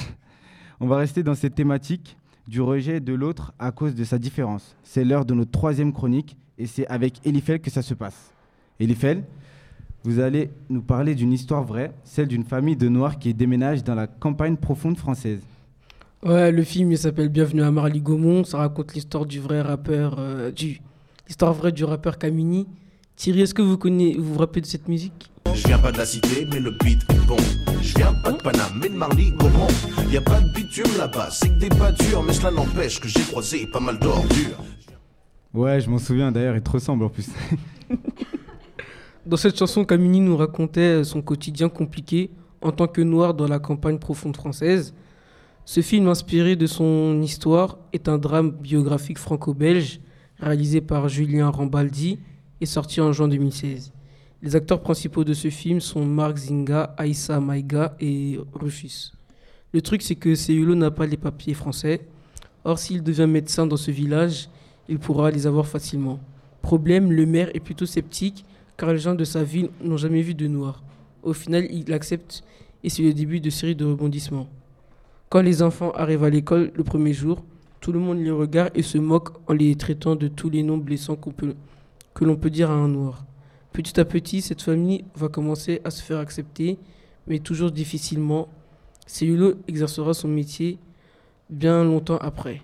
[0.81, 2.19] On va rester dans cette thématique
[2.51, 4.74] du rejet de l'autre à cause de sa différence.
[4.82, 8.32] C'est l'heure de notre troisième chronique et c'est avec Elifel que ça se passe.
[8.80, 9.22] Elifel,
[10.03, 13.94] vous allez nous parler d'une histoire vraie, celle d'une famille de Noirs qui déménage dans
[13.94, 15.40] la campagne profonde française.
[16.24, 18.42] Ouais, le film il s'appelle Bienvenue à Marly Gaumont.
[18.42, 20.80] Ça raconte l'histoire du vrai rappeur, euh, du
[21.28, 22.66] l'histoire vraie du rappeur Kamini.
[23.14, 25.30] Thierry, est-ce que vous connaissez, vous vous rappelez de cette musique?
[25.47, 27.36] Je viens pas de la cité, mais le beat est bon.
[27.82, 29.68] Je viens pas de Paname, mais de Marly Gaumont.
[30.11, 33.22] Y a pas de bitume là-bas, c'est que des pâtures, mais cela n'empêche que j'ai
[33.22, 34.59] croisé pas mal d'ordures.
[35.53, 37.28] Ouais, je m'en souviens d'ailleurs, il te ressemble en plus.
[39.26, 42.30] Dans cette chanson, Kamini nous racontait son quotidien compliqué
[42.62, 44.95] en tant que noir dans la campagne profonde française.
[45.64, 50.01] Ce film, inspiré de son histoire, est un drame biographique franco-belge
[50.38, 52.18] réalisé par Julien Rambaldi
[52.61, 53.93] et sorti en juin 2016.
[54.43, 59.12] Les acteurs principaux de ce film sont Marc Zinga, Aïssa Maïga et Rufus.
[59.74, 62.01] Le truc, c'est que Céulo n'a pas les papiers français.
[62.64, 64.49] Or, s'il devient médecin dans ce village,
[64.88, 66.20] il pourra les avoir facilement.
[66.62, 68.47] Problème, le maire est plutôt sceptique
[68.78, 70.82] car les gens de sa ville n'ont jamais vu de noir.
[71.22, 72.43] Au final, il accepte
[72.82, 74.49] et c'est le début de série de rebondissements.
[75.28, 77.45] Quand les enfants arrivent à l'école le premier jour,
[77.82, 80.78] tout le monde les regarde et se moque en les traitant de tous les noms
[80.78, 81.18] blessants
[82.14, 83.26] que l'on peut dire à un noir.
[83.73, 86.79] Petit à petit, cette famille va commencer à se faire accepter,
[87.27, 88.49] mais toujours difficilement.
[89.07, 90.79] Céulo exercera son métier
[91.49, 92.62] bien longtemps après.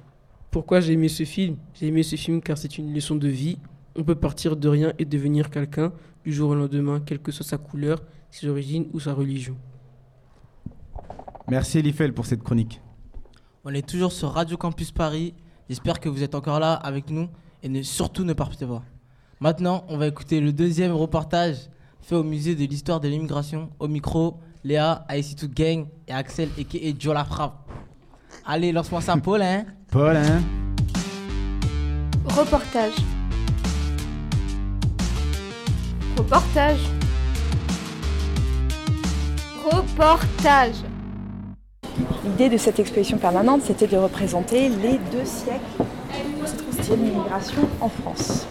[0.51, 1.57] Pourquoi j'ai aimé ce film?
[1.75, 3.59] J'ai aimé ce film car c'est une leçon de vie.
[3.95, 5.93] On peut partir de rien et devenir quelqu'un
[6.25, 9.57] du jour au lendemain, quelle que soit sa couleur, ses origines ou sa religion.
[11.49, 12.81] Merci Elifel pour cette chronique.
[13.65, 15.35] On est toujours sur Radio Campus Paris.
[15.69, 17.29] J'espère que vous êtes encore là avec nous
[17.63, 18.83] et ne, surtout ne partez pas.
[19.39, 21.57] Maintenant, on va écouter le deuxième reportage
[22.01, 23.69] fait au musée de l'histoire de l'immigration.
[23.79, 27.69] Au micro, Léa, IC2 Gang et Axel et Joe la frappe.
[28.47, 30.41] Allez, lance-moi ça, Paul, hein Paul, hein
[32.25, 32.95] Reportage.
[36.17, 36.81] Reportage.
[39.71, 40.77] Reportage.
[42.25, 45.85] L'idée de cette exposition permanente, c'était de représenter les deux siècles
[46.89, 48.47] de l'immigration en France.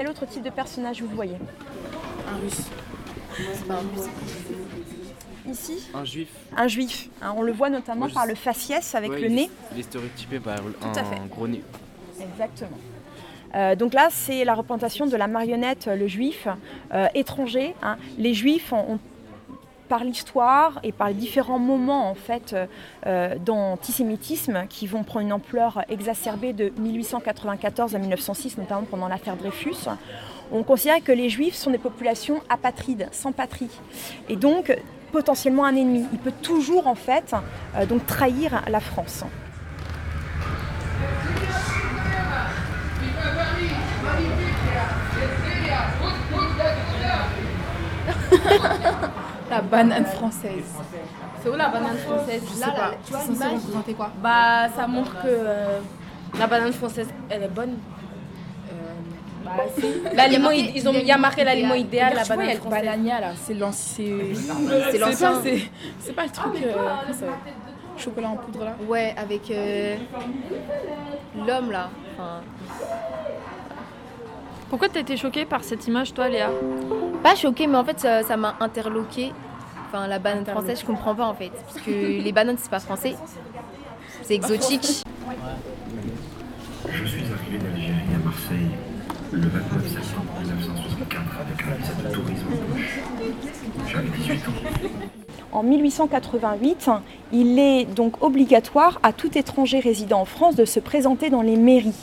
[0.00, 1.36] Quel autre type de personnage vous voyez
[2.26, 2.62] Un russe.
[3.36, 4.08] C'est pas un russe.
[5.46, 6.28] Ici Un juif.
[6.56, 7.08] Un juif.
[7.20, 9.34] Hein, on le voit notamment Moi, par sais- le faciès avec Ouais, le il est-
[9.34, 9.50] nez.
[9.74, 11.20] Il est stéréotypé par un à fait.
[11.28, 11.62] gros nez.
[12.18, 12.78] Exactement.
[13.54, 16.48] Euh, donc là, c'est la représentation de la marionnette, euh, le juif
[16.94, 17.74] euh, étranger.
[17.82, 17.98] hein.
[18.16, 18.98] Les juifs, ont, ont-
[19.90, 22.66] par l'histoire et par les différents moments en fait euh,
[23.06, 29.36] euh, d'antisémitisme qui vont prendre une ampleur exacerbée de 1894 à 1906, notamment pendant l'affaire
[29.36, 29.88] Dreyfus,
[30.52, 33.70] on considère que les juifs sont des populations apatrides, sans patrie.
[34.28, 34.76] Et donc,
[35.10, 36.06] potentiellement un ennemi.
[36.12, 37.34] Il peut toujours en fait
[37.76, 39.24] euh, donc trahir la France.
[49.50, 50.64] La banane française.
[51.42, 52.90] C'est où la banane française Je Là, sais là, pas.
[53.04, 55.78] tu vois C'est censé représenter quoi Bah, ça montre que euh,
[56.38, 57.76] la banane française, elle est bonne.
[59.44, 59.86] Bah, si.
[60.14, 62.70] L'aliment, ils, ils ont, il y a marqué l'aliment idéal, la vois, banane française.
[62.82, 64.04] banania là, c'est l'ancien.
[64.90, 65.32] C'est l'ancien.
[65.32, 65.42] pas-
[65.98, 66.52] C'est pas le truc.
[66.62, 67.26] euh, comment ça
[67.96, 69.96] Chocolat en poudre là Ouais, avec euh,
[71.46, 71.90] l'homme là.
[72.14, 72.40] Enfin,
[74.70, 76.50] Pourquoi t'as été choquée par cette image, toi, Léa?
[77.24, 79.32] Pas choquée, mais en fait, ça m'a interloqué.
[79.88, 81.50] Enfin, la banane française, je comprends pas en fait.
[81.50, 83.16] Parce que les bananes, c'est pas français.
[84.22, 85.02] C'est exotique.
[86.88, 88.70] Je suis arrivé d'Algérie à Marseille
[89.32, 93.00] le 29 septembre 1964 avec un visa de tourisme en poche.
[93.88, 94.52] J'avais 18 ans.
[95.52, 96.90] En 1888,
[97.32, 101.56] il est donc obligatoire à tout étranger résidant en France de se présenter dans les
[101.56, 101.94] mairies.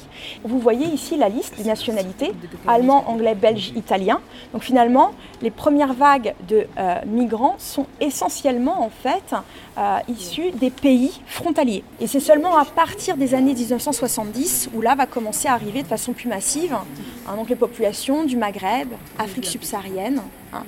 [0.43, 2.31] Vous voyez ici la liste des nationalités,
[2.67, 4.19] allemand, anglais, belge, italien.
[4.53, 5.11] Donc finalement,
[5.41, 9.35] les premières vagues de euh, migrants sont essentiellement en fait
[9.77, 11.83] euh, issues des pays frontaliers.
[11.99, 15.87] Et c'est seulement à partir des années 1970 où là va commencer à arriver de
[15.87, 20.21] façon plus massive hein, donc les populations du Maghreb, Afrique subsaharienne.
[20.53, 20.63] hein.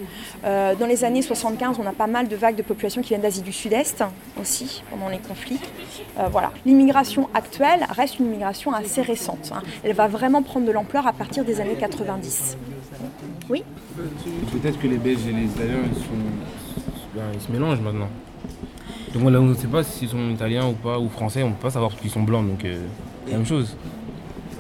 [0.46, 3.22] Euh, dans les années 75, on a pas mal de vagues de populations qui viennent
[3.22, 4.04] d'Asie du Sud-Est
[4.40, 4.49] aussi,
[4.90, 5.60] pendant les conflits.
[6.18, 6.52] Euh, voilà.
[6.66, 9.52] L'immigration actuelle reste une immigration assez récente.
[9.54, 9.62] hein.
[9.84, 12.58] Elle va vraiment prendre de l'ampleur à partir des années 90.
[13.50, 13.64] Oui
[14.52, 15.78] Peut-être que les Belges et les Italiens
[17.16, 18.10] ben, se mélangent maintenant.
[19.14, 21.64] Donc on ne sait pas s'ils sont italiens ou pas, ou français, on ne peut
[21.64, 22.80] pas savoir qu'ils sont blancs, donc euh,
[23.28, 23.76] la même chose.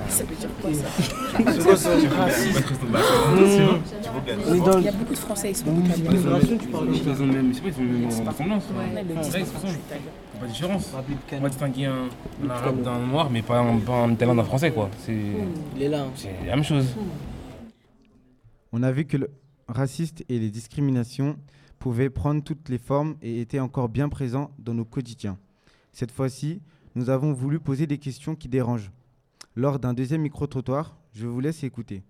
[0.09, 1.95] Ça veut dire quoi ça C'est quoi ça.
[1.97, 2.03] Il
[4.83, 6.11] y a beaucoup de Français, ils sont Oui, italiens.
[6.11, 6.91] l'immigration, tu parles de
[7.25, 8.25] même, c'est pas, ils ont ils
[10.39, 10.93] pas de différence.
[11.31, 14.89] On va distinguer un, arabe d'un noir, mais pas un, italien d'un français, quoi.
[15.07, 16.07] Il est là.
[16.15, 16.87] c'est la même chose.
[18.71, 19.29] On a vu que le
[19.67, 21.37] racisme et les discriminations
[21.79, 25.37] pouvaient prendre toutes les formes et étaient encore bien présents dans nos quotidiens.
[25.91, 26.61] Cette fois-ci,
[26.95, 28.91] nous avons voulu poser des questions qui dérangent.
[29.59, 32.01] Lors d'un deuxième micro-trottoir, je vous laisse écouter.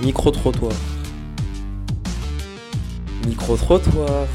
[0.00, 0.70] Micro-trottoir.
[3.26, 4.28] Micro-trottoir.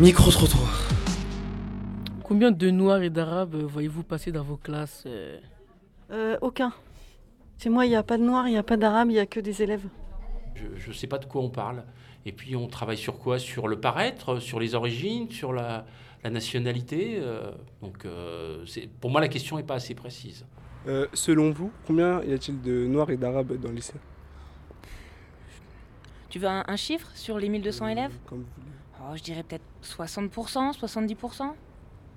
[0.00, 0.88] Micro-trottoir.
[2.24, 5.38] Combien de Noirs et d'Arabes euh, voyez-vous passer dans vos classes euh
[6.10, 6.72] Euh, aucun.
[7.62, 9.18] Chez moi, il n'y a pas de noir, il n'y a pas d'arabe, il n'y
[9.18, 9.84] a que des élèves.
[10.54, 11.84] Je ne sais pas de quoi on parle.
[12.24, 13.38] Et puis on travaille sur quoi?
[13.38, 15.84] Sur le paraître, sur les origines, sur la,
[16.24, 17.18] la nationalité.
[17.20, 17.50] euh,
[17.82, 20.44] donc euh, c'est- pour moi la question n'est pas assez précise.
[20.86, 23.94] Euh, selon vous, combien y a-t-il de noirs et d'arabes dans le lycée
[26.30, 28.12] Tu veux un, un chiffre sur les 1200 élèves?
[28.26, 28.44] Comme
[29.00, 31.54] Oh, Je dirais peut-être 60%, 70% à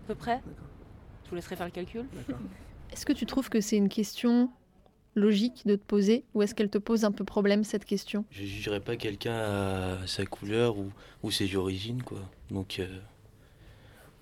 [0.07, 0.41] peu près.
[1.25, 2.05] Je vous laisserai faire le calcul.
[2.91, 4.49] Est-ce que tu trouves que c'est une question
[5.15, 8.25] logique de te poser ou est-ce qu'elle te pose un peu problème cette question?
[8.31, 10.91] Je jugerai pas quelqu'un à sa couleur ou,
[11.23, 12.19] ou ses origines, quoi.
[12.49, 12.99] Donc, euh,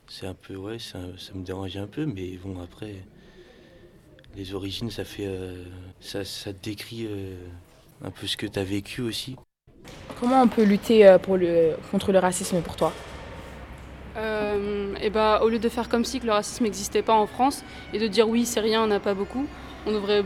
[0.09, 3.05] c'est un peu, ouais, ça, ça me dérange un peu, mais bon, après,
[4.35, 5.25] les origines, ça fait.
[5.27, 5.63] euh,
[5.99, 7.35] ça, ça décrit euh,
[8.01, 9.35] un peu ce que tu as vécu aussi.
[10.19, 12.91] Comment on peut lutter euh, pour le, contre le racisme pour toi?
[14.17, 17.27] Euh, et bah, au lieu de faire comme si que le racisme n'existait pas en
[17.27, 19.45] France et de dire oui, c'est rien, on n'a pas beaucoup,
[19.85, 20.23] on devrait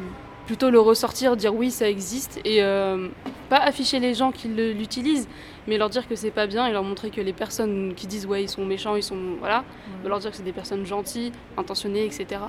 [0.47, 3.09] plutôt le ressortir, dire oui, ça existe et euh,
[3.53, 5.27] pas afficher les gens qui l'utilisent,
[5.67, 8.25] mais leur dire que c'est pas bien et leur montrer que les personnes qui disent
[8.25, 9.35] ouais, ils sont méchants, ils sont.
[9.37, 9.63] Voilà,
[10.03, 12.41] de leur dire que c'est des personnes gentilles, intentionnées, etc.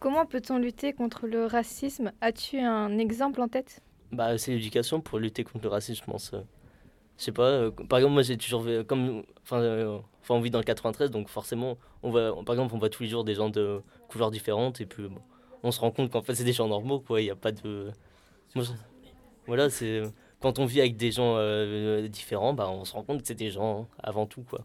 [0.00, 2.12] Comment peut-on lutter contre le racisme?
[2.20, 3.80] As-tu un exemple en tête?
[4.10, 6.32] Bah, c'est l'éducation pour lutter contre le racisme, je pense.
[7.16, 10.40] Je sais pas, euh, par exemple, moi j'ai toujours vu, comme, enfin, euh, enfin, on
[10.40, 13.24] vit dans le 93, donc forcément, on va, par exemple, on voit tous les jours
[13.24, 15.04] des gens de couleurs différentes, et puis
[15.62, 17.52] on se rend compte qu'en fait c'est des gens normaux, quoi, il n'y a pas
[17.52, 17.92] de.
[19.46, 20.02] Voilà, c'est.
[20.40, 23.34] Quand on vit avec des gens euh, différents, bah, on se rend compte que c'est
[23.34, 24.64] des gens avant tout, quoi.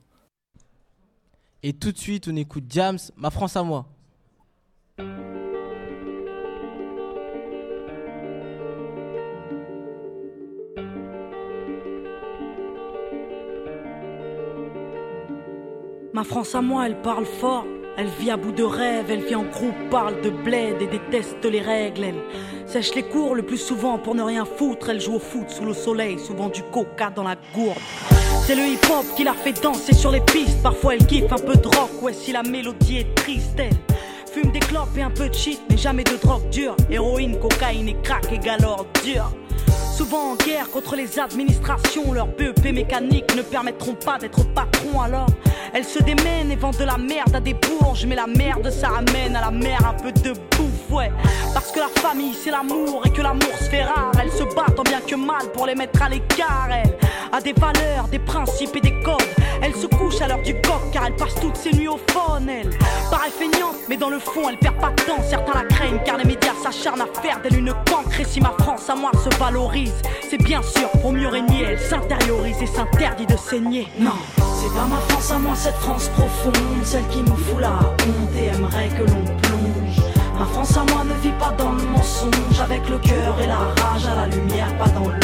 [1.61, 3.85] Et tout de suite, on écoute James, Ma France à moi.
[16.13, 17.65] Ma France à moi, elle parle fort.
[17.99, 21.43] Elle vit à bout de rêve, elle vit en groupe, parle de bled et déteste
[21.45, 22.03] les règles.
[22.03, 22.21] Elle
[22.67, 24.91] sèche les cours le plus souvent pour ne rien foutre.
[24.91, 27.79] Elle joue au foot sous le soleil, souvent du coca dans la gourde.
[28.45, 30.61] C'est le hip-hop qui la fait danser sur les pistes.
[30.61, 33.75] Parfois elle kiffe un peu de rock, ouais, si la mélodie est triste, elle
[34.31, 36.75] fume des clopes et un peu de shit, mais jamais de drogue dure.
[36.91, 38.59] Héroïne, cocaïne et crack égale
[39.03, 39.31] dur.
[39.97, 45.25] Souvent en guerre contre les administrations, leurs BEP mécaniques ne permettront pas d'être patron alors.
[45.73, 48.89] Elles se démènent et vendent de la merde à des bourges, mais la merde ça
[48.89, 51.11] ramène à la mer un peu de bouffe, ouais.
[51.51, 54.11] Parce que la famille c'est l'amour et que l'amour se fait rare.
[54.21, 56.95] Elles se battent tant bien que mal pour les mettre à l'écart, elles.
[57.31, 59.21] A des valeurs, des principes et des codes.
[59.61, 62.47] Elle se couche à l'heure du coq car elle passe toutes ses nuits au phone,
[62.49, 62.69] elle.
[63.11, 65.21] Paraît feignante, mais dans le fond elle perd pas de temps.
[65.27, 68.19] Certains la craignent car les médias s'acharnent à faire d'elle une cancre.
[68.19, 69.93] Et si ma France à moi se valorise,
[70.29, 71.63] c'est bien sûr pour mieux régner.
[71.63, 73.87] Elle s'intériorise et s'interdit de saigner.
[73.99, 76.53] Non, c'est pas ma France à moi, cette France profonde,
[76.83, 80.05] celle qui nous fout la honte et aimerait que l'on plonge.
[80.39, 83.57] Ma France à moi ne vit pas dans le mensonge, avec le cœur et la
[83.57, 85.17] rage à la lumière, pas dans l'ombre.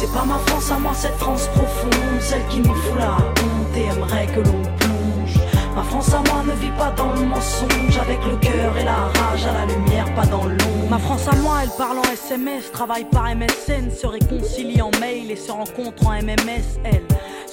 [0.00, 3.76] C'est pas ma France à moi, cette France profonde, celle qui nous fout la honte
[3.76, 5.40] et aimerait que l'on plonge.
[5.74, 8.92] Ma France à moi ne vit pas dans le mensonge, avec le cœur et la
[8.92, 10.88] rage à la lumière, pas dans l'ombre.
[10.88, 15.32] Ma France à moi, elle parle en SMS, travaille par MSN, se réconcilie en mail
[15.32, 17.02] et se rencontre en MMS, elle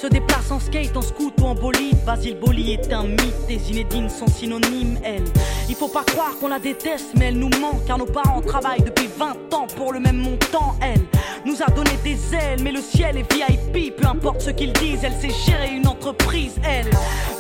[0.05, 1.97] se déplace en skate, en scoot ou en bolide.
[2.05, 5.23] Basile Boli est un mythe, des inédines sont synonymes, elle.
[5.67, 8.83] Il faut pas croire qu'on la déteste, mais elle nous manque, car nos parents travaillent
[8.83, 11.01] depuis 20 ans pour le même montant, elle.
[11.45, 15.03] Nous a donné des ailes, mais le ciel est VIP, peu importe ce qu'ils disent,
[15.03, 16.89] elle sait gérer une entreprise, elle.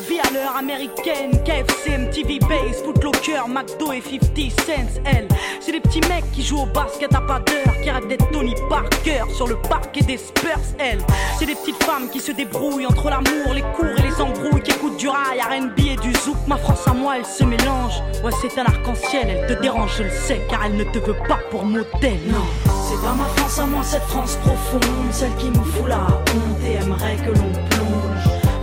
[0.07, 5.27] Vie à l'heure américaine, KFC, MTV Base, Footlocker, McDo et 50 cents, elle.
[5.59, 8.53] C'est des petits mecs qui jouent au basket à pas d'heure, qui rêvent d'être Tony
[8.69, 10.99] Parker sur le parquet des Spurs, elle.
[11.39, 14.71] C'est des petites femmes qui se débrouillent entre l'amour, les cours et les embrouilles, qui
[14.71, 16.37] écoutent du rail, RB et du zouk.
[16.45, 18.03] Ma France à moi, elle se mélange.
[18.23, 21.17] Ouais, c'est un arc-en-ciel, elle te dérange, je le sais, car elle ne te veut
[21.27, 22.19] pas pour modèle.
[22.27, 24.81] Non, c'est pas ma France à moi, cette France profonde,
[25.11, 27.74] celle qui nous fout la honte et aimerait que l'on.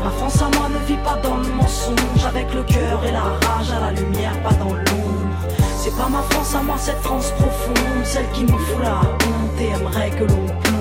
[0.03, 3.23] Ma France à moi ne vit pas dans le mensonge, avec le cœur et la
[3.23, 5.23] rage à la lumière, pas dans l'ombre.
[5.77, 9.61] C'est pas ma France à moi, cette France profonde, celle qui nous fout la honte
[9.61, 10.72] et aimerait que l'on.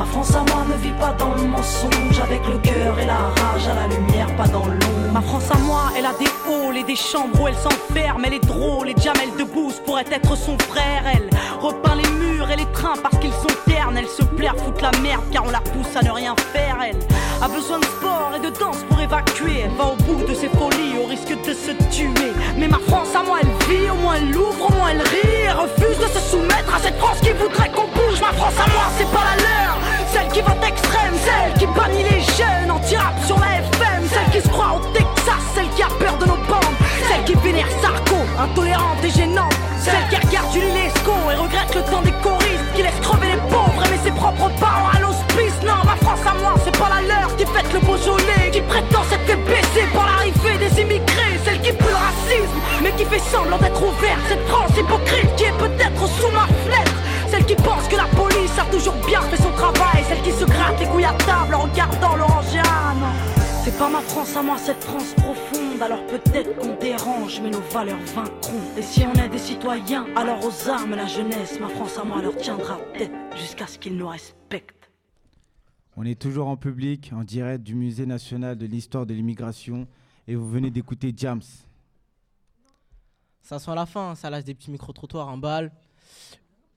[0.00, 3.18] Ma France à moi ne vit pas dans le mensonge, avec le cœur et la
[3.18, 5.12] rage à la lumière, pas dans l'ombre.
[5.12, 8.32] Ma France à moi, elle a des halls et des chambres où elle s'enferme, elle
[8.32, 11.28] est drôle, et Jamel Debbouze pourrait être son frère, elle.
[11.60, 14.98] Repeint les murs et les trains parce qu'ils sont ternes, elle se plaire, foutre la
[15.00, 16.96] merde car on la pousse à ne rien faire, elle.
[17.42, 20.48] A besoin de sport et de danse pour évacuer, elle va au bout de ses
[20.48, 22.32] folies au risque de se tuer.
[22.56, 25.50] Mais ma France à moi, elle vit, au moins elle ouvre, au moins elle rit,
[25.50, 29.10] refuse de se soumettre à cette France qui voudrait qu'on Ma France à moi, c'est
[29.12, 29.78] pas la leur,
[30.12, 34.46] celle qui vote extrême, celle qui bannit les jeunes, anti-rap sur la FM, celle qui
[34.46, 36.76] se croit au Texas, celle qui a peur de nos bandes,
[37.08, 41.82] celle qui vénère Sarko, intolérante et gênante, celle qui regarde du Lesco et regrette le
[41.82, 45.56] temps des choristes, qui laisse crever les pauvres, aimer ses propres parents à l'hospice.
[45.62, 49.04] Non, ma France à moi, c'est pas la leur qui fête le Beaujolais, qui prétend
[49.04, 53.58] s'être fait par l'arrivée des immigrés, celle qui pue le racisme, mais qui fait semblant
[53.58, 57.00] d'être ouverte, cette France hypocrite qui est peut-être sous ma fenêtre.
[57.30, 60.44] Celle qui pense que la police a toujours bien fait son travail, celle qui se
[60.44, 62.62] gratte les couilles à table en regardant l'orangéa.
[62.98, 63.06] Non,
[63.62, 65.80] c'est pas ma France à moi, cette France profonde.
[65.80, 68.60] Alors peut-être qu'on dérange, mais nos valeurs vaincront.
[68.76, 72.20] Et si on est des citoyens, alors aux armes la jeunesse, ma France à moi
[72.20, 74.90] leur tiendra tête jusqu'à ce qu'ils nous respectent.
[75.96, 79.86] On est toujours en public, en direct du Musée national de l'histoire de l'immigration,
[80.26, 81.42] et vous venez d'écouter Jams.
[83.42, 85.70] Ça sent la fin, ça lâche des petits micro-trottoirs, en balle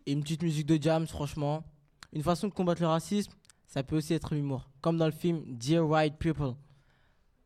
[0.05, 1.63] et une petite musique de Jams, franchement.
[2.11, 3.31] Une façon de combattre le racisme,
[3.65, 6.53] ça peut aussi être l'humour, comme dans le film Dear White People.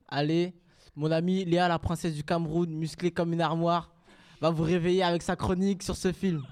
[0.07, 0.53] Allez,
[0.95, 3.93] mon ami Léa, la princesse du Cameroun, musclée comme une armoire,
[4.41, 6.43] va vous réveiller avec sa chronique sur ce film.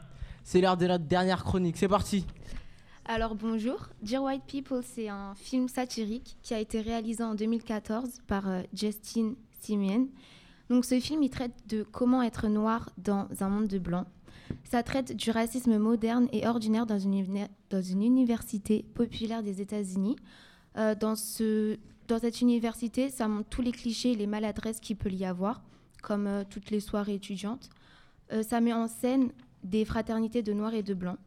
[0.43, 1.77] C'est l'heure de notre dernière chronique.
[1.77, 2.25] C'est parti.
[3.07, 8.21] Alors bonjour, Dear White People, c'est un film satirique qui a été réalisé en 2014
[8.27, 10.07] par euh, Justin Simien.
[10.69, 14.07] Donc ce film, il traite de comment être noir dans un monde de blancs.
[14.63, 20.15] Ça traite du racisme moderne et ordinaire dans une, université populaire des États-Unis.
[20.77, 25.25] Euh, dans cette université, ça montre tous les clichés et les maladresses qu'il peut y
[25.25, 25.63] avoir,
[26.01, 27.69] comme euh, toutes les soirées étudiantes.
[28.33, 29.31] Euh, ça met en scène
[29.63, 31.19] des fraternités de noirs et de blancs.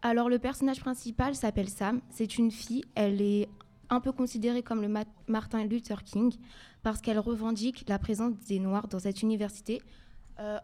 [0.00, 3.48] Alors le personnage principal s'appelle Sam, c'est une fille, elle est
[3.88, 4.92] un peu considérée comme le
[5.28, 6.34] Martin Luther King
[6.82, 9.80] parce qu'elle revendique la présence des noirs dans cette université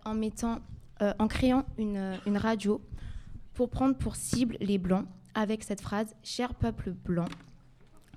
[0.05, 0.59] en mettant
[1.03, 2.81] euh, en créant une, une, radio
[3.55, 7.29] pour prendre pour cible les Blancs avec cette phrase Cher peuple blanc,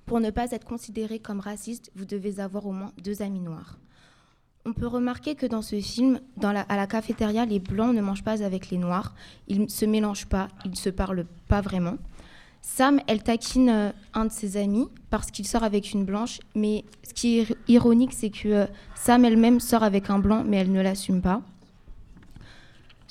[0.06, 3.78] pour ne pas être considéré comme raciste, vous devez avoir au moins deux amis noirs.
[4.66, 8.44] On peut remarquer que dans ce film, à la cafétéria, les blancs ne mangent pas
[8.44, 9.16] avec les noirs,
[9.48, 11.98] ils ne se mélangent pas, ils ne se parlent pas vraiment.
[12.62, 16.86] Sam, elle taquine euh, un de ses amis parce qu'il sort avec une blanche, mais
[17.04, 18.66] ce qui est ironique, c'est que euh,
[18.96, 21.42] Sam elle-même sort avec un blanc, mais elle ne l'assume pas.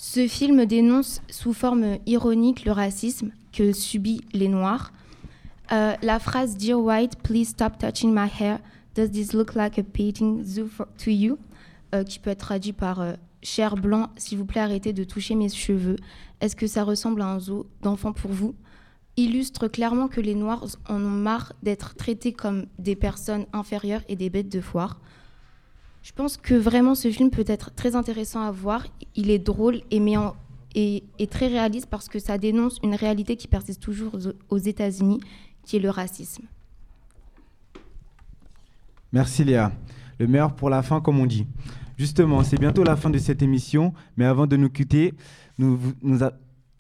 [0.03, 4.95] Ce film dénonce sous forme ironique le racisme que subit les Noirs.
[5.73, 8.61] Euh, la phrase Dear White, please stop touching my hair.
[8.95, 10.71] Does this look like a painting zoo
[11.05, 11.37] to you?
[11.95, 15.35] Euh, qui peut être traduit par euh, Cher blanc, s'il vous plaît, arrêtez de toucher
[15.35, 15.97] mes cheveux.
[16.41, 18.55] Est-ce que ça ressemble à un zoo d'enfant pour vous
[19.19, 24.17] illustre clairement que les Noirs en ont marre d'être traités comme des personnes inférieures et
[24.17, 24.99] des bêtes de foire.
[26.03, 28.87] Je pense que vraiment ce film peut être très intéressant à voir.
[29.17, 34.13] Il est drôle et, très réaliste parce que ça dénonce une réalité qui persiste toujours
[34.49, 35.21] aux États-Unis,
[35.65, 36.45] qui est le racisme.
[39.13, 39.73] Merci Léa.
[40.19, 41.47] Le meilleur pour la fin, comme on dit.
[41.99, 45.15] Justement, c'est bientôt la fin de cette émission, mais avant de nous quitter,
[45.59, 45.79] nous,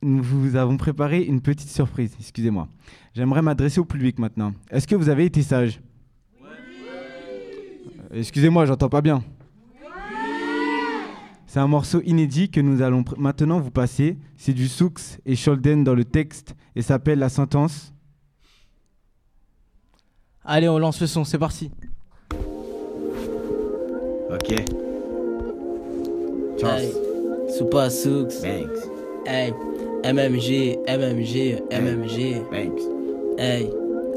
[0.03, 2.15] nous vous avons préparé une petite surprise.
[2.19, 2.69] Excusez-moi.
[3.15, 4.55] J'aimerais m'adresser au public maintenant.
[4.71, 5.81] Est-ce que vous avez été sage?
[8.13, 9.23] Excusez-moi, j'entends pas bien.
[11.53, 14.17] C'est un morceau inédit que nous allons maintenant vous passer.
[14.37, 14.95] C'est du Soux
[15.27, 17.93] et Sholden dans le texte et s'appelle La Sentence.
[20.45, 21.73] Allez, on lance le son, c'est parti.
[24.31, 24.53] Ok.
[26.63, 26.93] Hey,
[27.59, 28.29] Soupa Soux.
[29.27, 29.53] Hey,
[30.05, 32.49] MMG, MMG, MMG.
[32.49, 32.81] Banks.
[33.39, 33.69] Hey,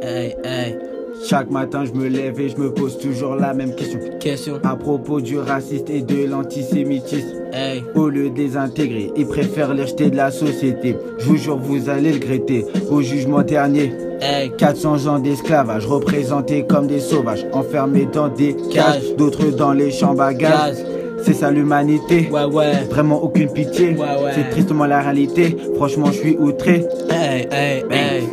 [0.04, 0.93] hey, hey.
[1.22, 4.00] Chaque matin, je me lève et je me pose toujours la même question.
[4.20, 4.60] Question.
[4.64, 7.44] À propos du raciste et de l'antisémitisme.
[7.54, 7.84] Hey.
[7.96, 10.96] Au lieu de les intégrer, ils préfèrent les jeter de la société.
[11.20, 12.66] Je vous jure, vous allez le regretter.
[12.90, 13.94] Au jugement dernier.
[14.22, 14.52] Hey.
[14.58, 20.16] 400 ans d'esclavage, représentés comme des sauvages, enfermés dans des cages, d'autres dans les champs
[20.16, 20.78] bagages.
[21.22, 22.30] C'est ça l'humanité.
[22.32, 22.84] Ouais, ouais.
[22.90, 23.90] Vraiment aucune pitié.
[23.92, 24.32] Ouais, ouais.
[24.36, 25.56] C'est tristement la réalité.
[25.76, 26.86] Franchement, je suis outré.
[27.10, 28.24] Hey, hey, hey.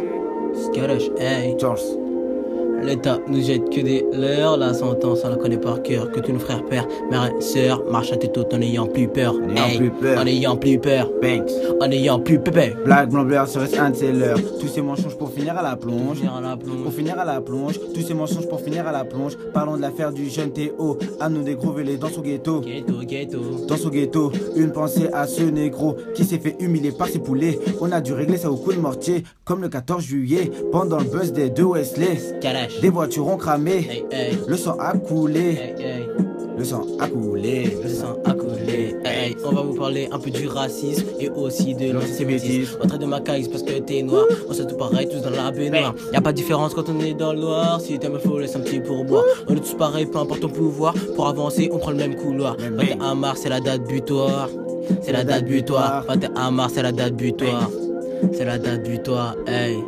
[0.54, 1.54] Scottish, hey.
[1.58, 1.99] George.
[2.82, 6.10] L'État nous jette que des leurs, la sentence on la connaît par cœur.
[6.10, 9.34] Que tous nos frères, pères, mères et sœurs marchent à haute en n'ayant plus peur.
[9.34, 10.18] En n'ayant plus peur.
[10.18, 11.10] En n'ayant plus peur.
[11.20, 11.50] Banks.
[11.80, 12.74] En n'ayant plus pépé.
[12.84, 14.38] Black, blanc, bleu, serait un de ces leurs.
[14.58, 16.18] Tous ces mensonges pour finir à la plonge.
[16.18, 16.82] Finir à la plonge.
[16.82, 17.78] Pour finir à la plonge.
[17.94, 19.36] Tous ces mensonges pour finir à la plonge.
[19.52, 20.98] Parlons de l'affaire du jeune Théo.
[21.20, 22.60] À nous dégrouvez-les dans son ghetto.
[22.60, 23.38] Ghetto, ghetto.
[23.68, 24.32] Dans son ghetto.
[24.56, 27.58] Une pensée à ce négro qui s'est fait humilier par ses poulets.
[27.80, 29.24] On a dû régler ça au coup de mortier.
[29.44, 30.50] Comme le 14 juillet.
[30.72, 32.18] Pendant le buzz des deux Wesley.
[32.80, 34.04] Des voitures ont cramé.
[34.46, 35.74] Le sang a coulé.
[36.58, 37.78] Le sang a coulé.
[37.82, 38.96] Le sang a coulé.
[39.04, 42.78] Hey, on va vous parler un peu du racisme et aussi de l'antisémitisme.
[42.82, 44.26] On traite de macaïs parce que t'es noir.
[44.48, 45.94] On sait tout pareil, tous dans la baignoire.
[46.12, 47.80] Y a pas de différence quand on est dans le noir.
[47.80, 49.24] Si t'aimes, faut laisser un petit pourboire.
[49.48, 50.94] On est tous pareils, peu importe ton pouvoir.
[51.16, 52.56] Pour avancer, on prend le même couloir.
[52.58, 54.50] 21 mars, c'est la date butoir.
[55.02, 56.04] C'est la date butoir.
[56.08, 57.70] 21 mars, c'est la date butoir.
[58.32, 59.34] C'est la date butoir.
[59.46, 59.78] Hey.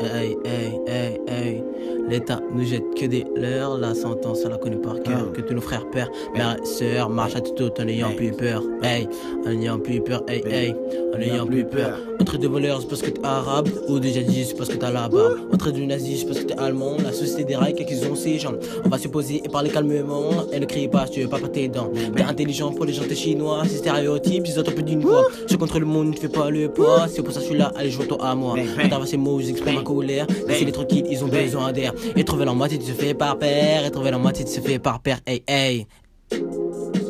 [0.00, 1.64] Hey, hey, hey, hey.
[2.08, 5.32] L'État nous jette que des leurs, la sentence on la connaît par cœur.
[5.32, 8.62] Que tous nos frères, pères, mères et sœurs marchent à tout en n'ayant plus peur.
[8.82, 9.08] Hey,
[9.46, 10.74] en n'ayant plus peur, hey, hey,
[11.14, 11.98] en n'ayant plus peur.
[12.20, 14.76] On traite de voleurs c'est parce que t'es arabe, ou de djihadiste c'est parce que
[14.76, 15.38] t'as la barbe.
[15.52, 18.14] On traite de nazi c'est parce que t'es allemand, la société des rails qu'ils ont
[18.14, 18.58] ses jambes.
[18.84, 21.40] On va se poser et parler calmement, et ne crie pas si tu veux pas
[21.40, 21.90] tes dents.
[22.14, 25.24] T'es intelligent pour les gens t'es chinois, c'est stéréotype, ils entendent plus d'une voix.
[25.48, 27.58] Je contre le monde, ne fais pas le poids, c'est pour ça que je suis
[27.58, 28.54] là, allez joue-toi à moi.
[28.80, 31.91] Quand t'as ces mots, j'exprime ma colère, laissez-les tranquilles, ils ont besoin d'air.
[32.16, 33.84] Et trouver la moitié, tu se fais par père.
[33.84, 35.20] Et trouver la moitié, tu se fais par père.
[35.26, 35.86] Hey, hey.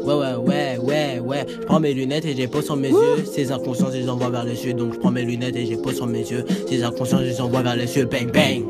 [0.05, 1.47] Ouais, ouais, ouais, ouais, ouais.
[1.49, 3.25] Je prends mes lunettes et j'ai pose sur mes yeux.
[3.25, 4.75] Ces inconscients, je les envoie vers les cieux.
[4.75, 6.45] Donc je prends mes lunettes et j'ai pose sur mes yeux.
[6.69, 8.07] Ces inconscients, je les envoie vers les cieux.
[8.07, 8.65] Bang, bang.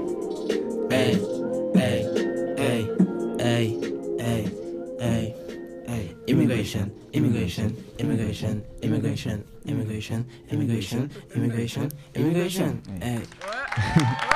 [0.91, 1.19] Bang,
[1.75, 2.07] hey,
[2.59, 2.87] hey,
[3.39, 3.79] hey,
[4.19, 4.45] hey,
[5.01, 5.35] hey,
[5.89, 6.17] hey.
[6.29, 12.83] Immigration, immigration, immigration, immigration, immigration, immigration, immigration, immigration.
[13.01, 13.21] Hey.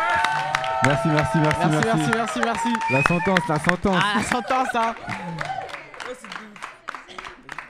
[0.84, 2.68] Merci, merci, merci, Merci, merci, merci, merci.
[2.90, 4.02] La sentence, la sentence.
[4.02, 4.94] Ah, la sentence, hein.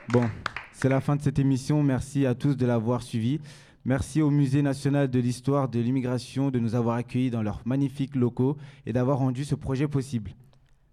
[0.09, 0.29] Bon,
[0.73, 1.83] c'est la fin de cette émission.
[1.83, 3.39] Merci à tous de l'avoir suivi.
[3.85, 8.15] Merci au Musée national de l'histoire de l'immigration de nous avoir accueillis dans leurs magnifiques
[8.15, 10.31] locaux et d'avoir rendu ce projet possible.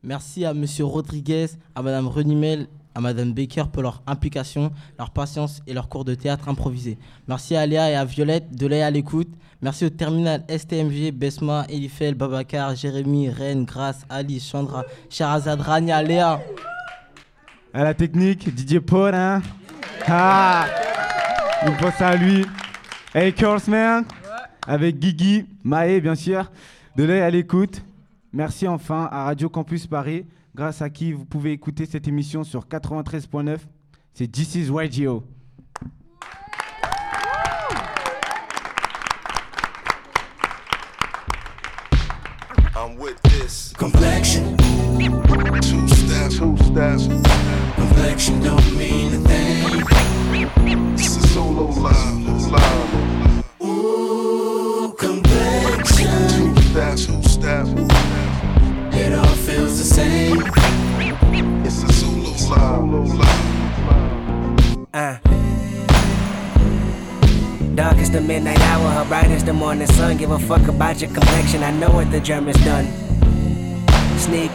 [0.02, 5.62] Merci à Monsieur Rodriguez, à Madame Renimel, à Madame Baker pour leur implication, leur patience
[5.66, 6.98] et leur cours de théâtre improvisé.
[7.28, 9.28] Merci à Léa et à Violette de l'œil à l'écoute.
[9.62, 16.40] Merci au terminal STMG, Besma, Elifel, Babacar, Jérémy, Rennes, Grace, Alice, Chandra, Sharazad, Rania, Léa.
[17.72, 19.42] À la technique, Didier Paul, hein
[20.06, 20.66] Ah
[21.66, 22.44] Une pense à lui.
[23.14, 24.04] Hey, Curls, man
[24.66, 26.50] Avec Guigui, Maë, bien sûr.
[26.96, 27.82] De l'œil à l'écoute.
[28.32, 32.66] Merci enfin à Radio Campus Paris, grâce à qui vous pouvez écouter cette émission sur
[32.66, 33.58] 93.9.
[34.12, 35.24] C'est This is Radio.
[42.76, 44.56] I'm with this complexion.
[44.58, 47.08] Two steps, two steps.
[47.76, 49.84] Complexion don't mean a thing.
[50.96, 53.44] This is solo live, live.
[53.62, 56.54] Ooh, complexion.
[56.54, 57.70] Two steps, two steps.
[58.96, 60.43] It all feels the same.
[68.04, 70.18] Dark the midnight hour, her bright is the morning sun.
[70.18, 72.86] Give a fuck about your complexion, I know what the German's done.
[74.18, 74.50] Sneak,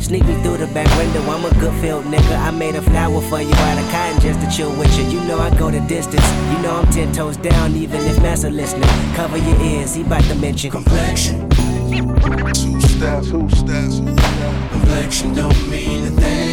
[0.00, 1.22] sneak me through the back window.
[1.30, 2.36] I'm a good field nigga.
[2.36, 5.04] I made a flower for you out of cotton just to chill with you.
[5.04, 6.28] You know I go the distance.
[6.50, 8.88] You know I'm ten toes down, even if Massa listening.
[9.14, 11.48] Cover your ears, he bout to mention complexion.
[11.50, 13.98] Two steps, two steps.
[14.72, 16.43] Complexion don't mean a thing.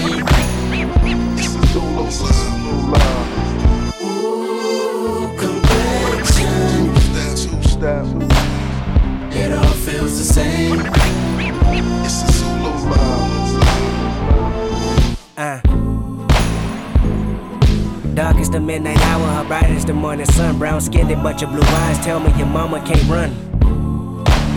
[18.51, 20.57] The midnight hour, her bright is the morning sun.
[20.57, 23.31] Brown skinned, but your blue eyes tell me your mama can't run.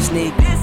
[0.01, 0.54] Sneak.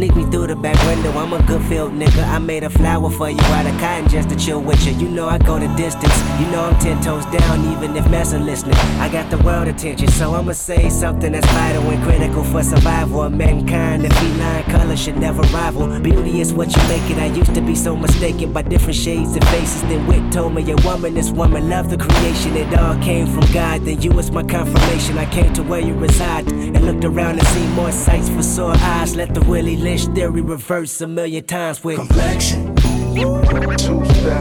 [0.00, 2.26] Sneak me through the back window, I'm a good field nigga.
[2.26, 4.94] I made a flower for you out of cotton just to chill with you.
[4.94, 6.18] You know I go the distance.
[6.40, 8.76] You know I'm ten toes down, even if Massa listening.
[8.98, 13.24] I got the world attention, so I'ma say something that's vital and critical for survival
[13.24, 14.02] of mankind.
[14.04, 15.86] The feline color should never rival.
[16.00, 17.18] Beauty is what you make it.
[17.18, 19.82] I used to be so mistaken by different shades and faces.
[19.82, 21.68] Then Wit told me a woman is woman.
[21.68, 23.82] Love the creation, it all came from God.
[23.82, 25.18] Then you was my confirmation.
[25.18, 28.74] I came to where you reside and looked around and seen more sights for sore
[28.78, 29.14] eyes.
[29.14, 32.76] Let the Willie Danish theory reversed a million times with complexion.
[32.76, 34.39] 2000.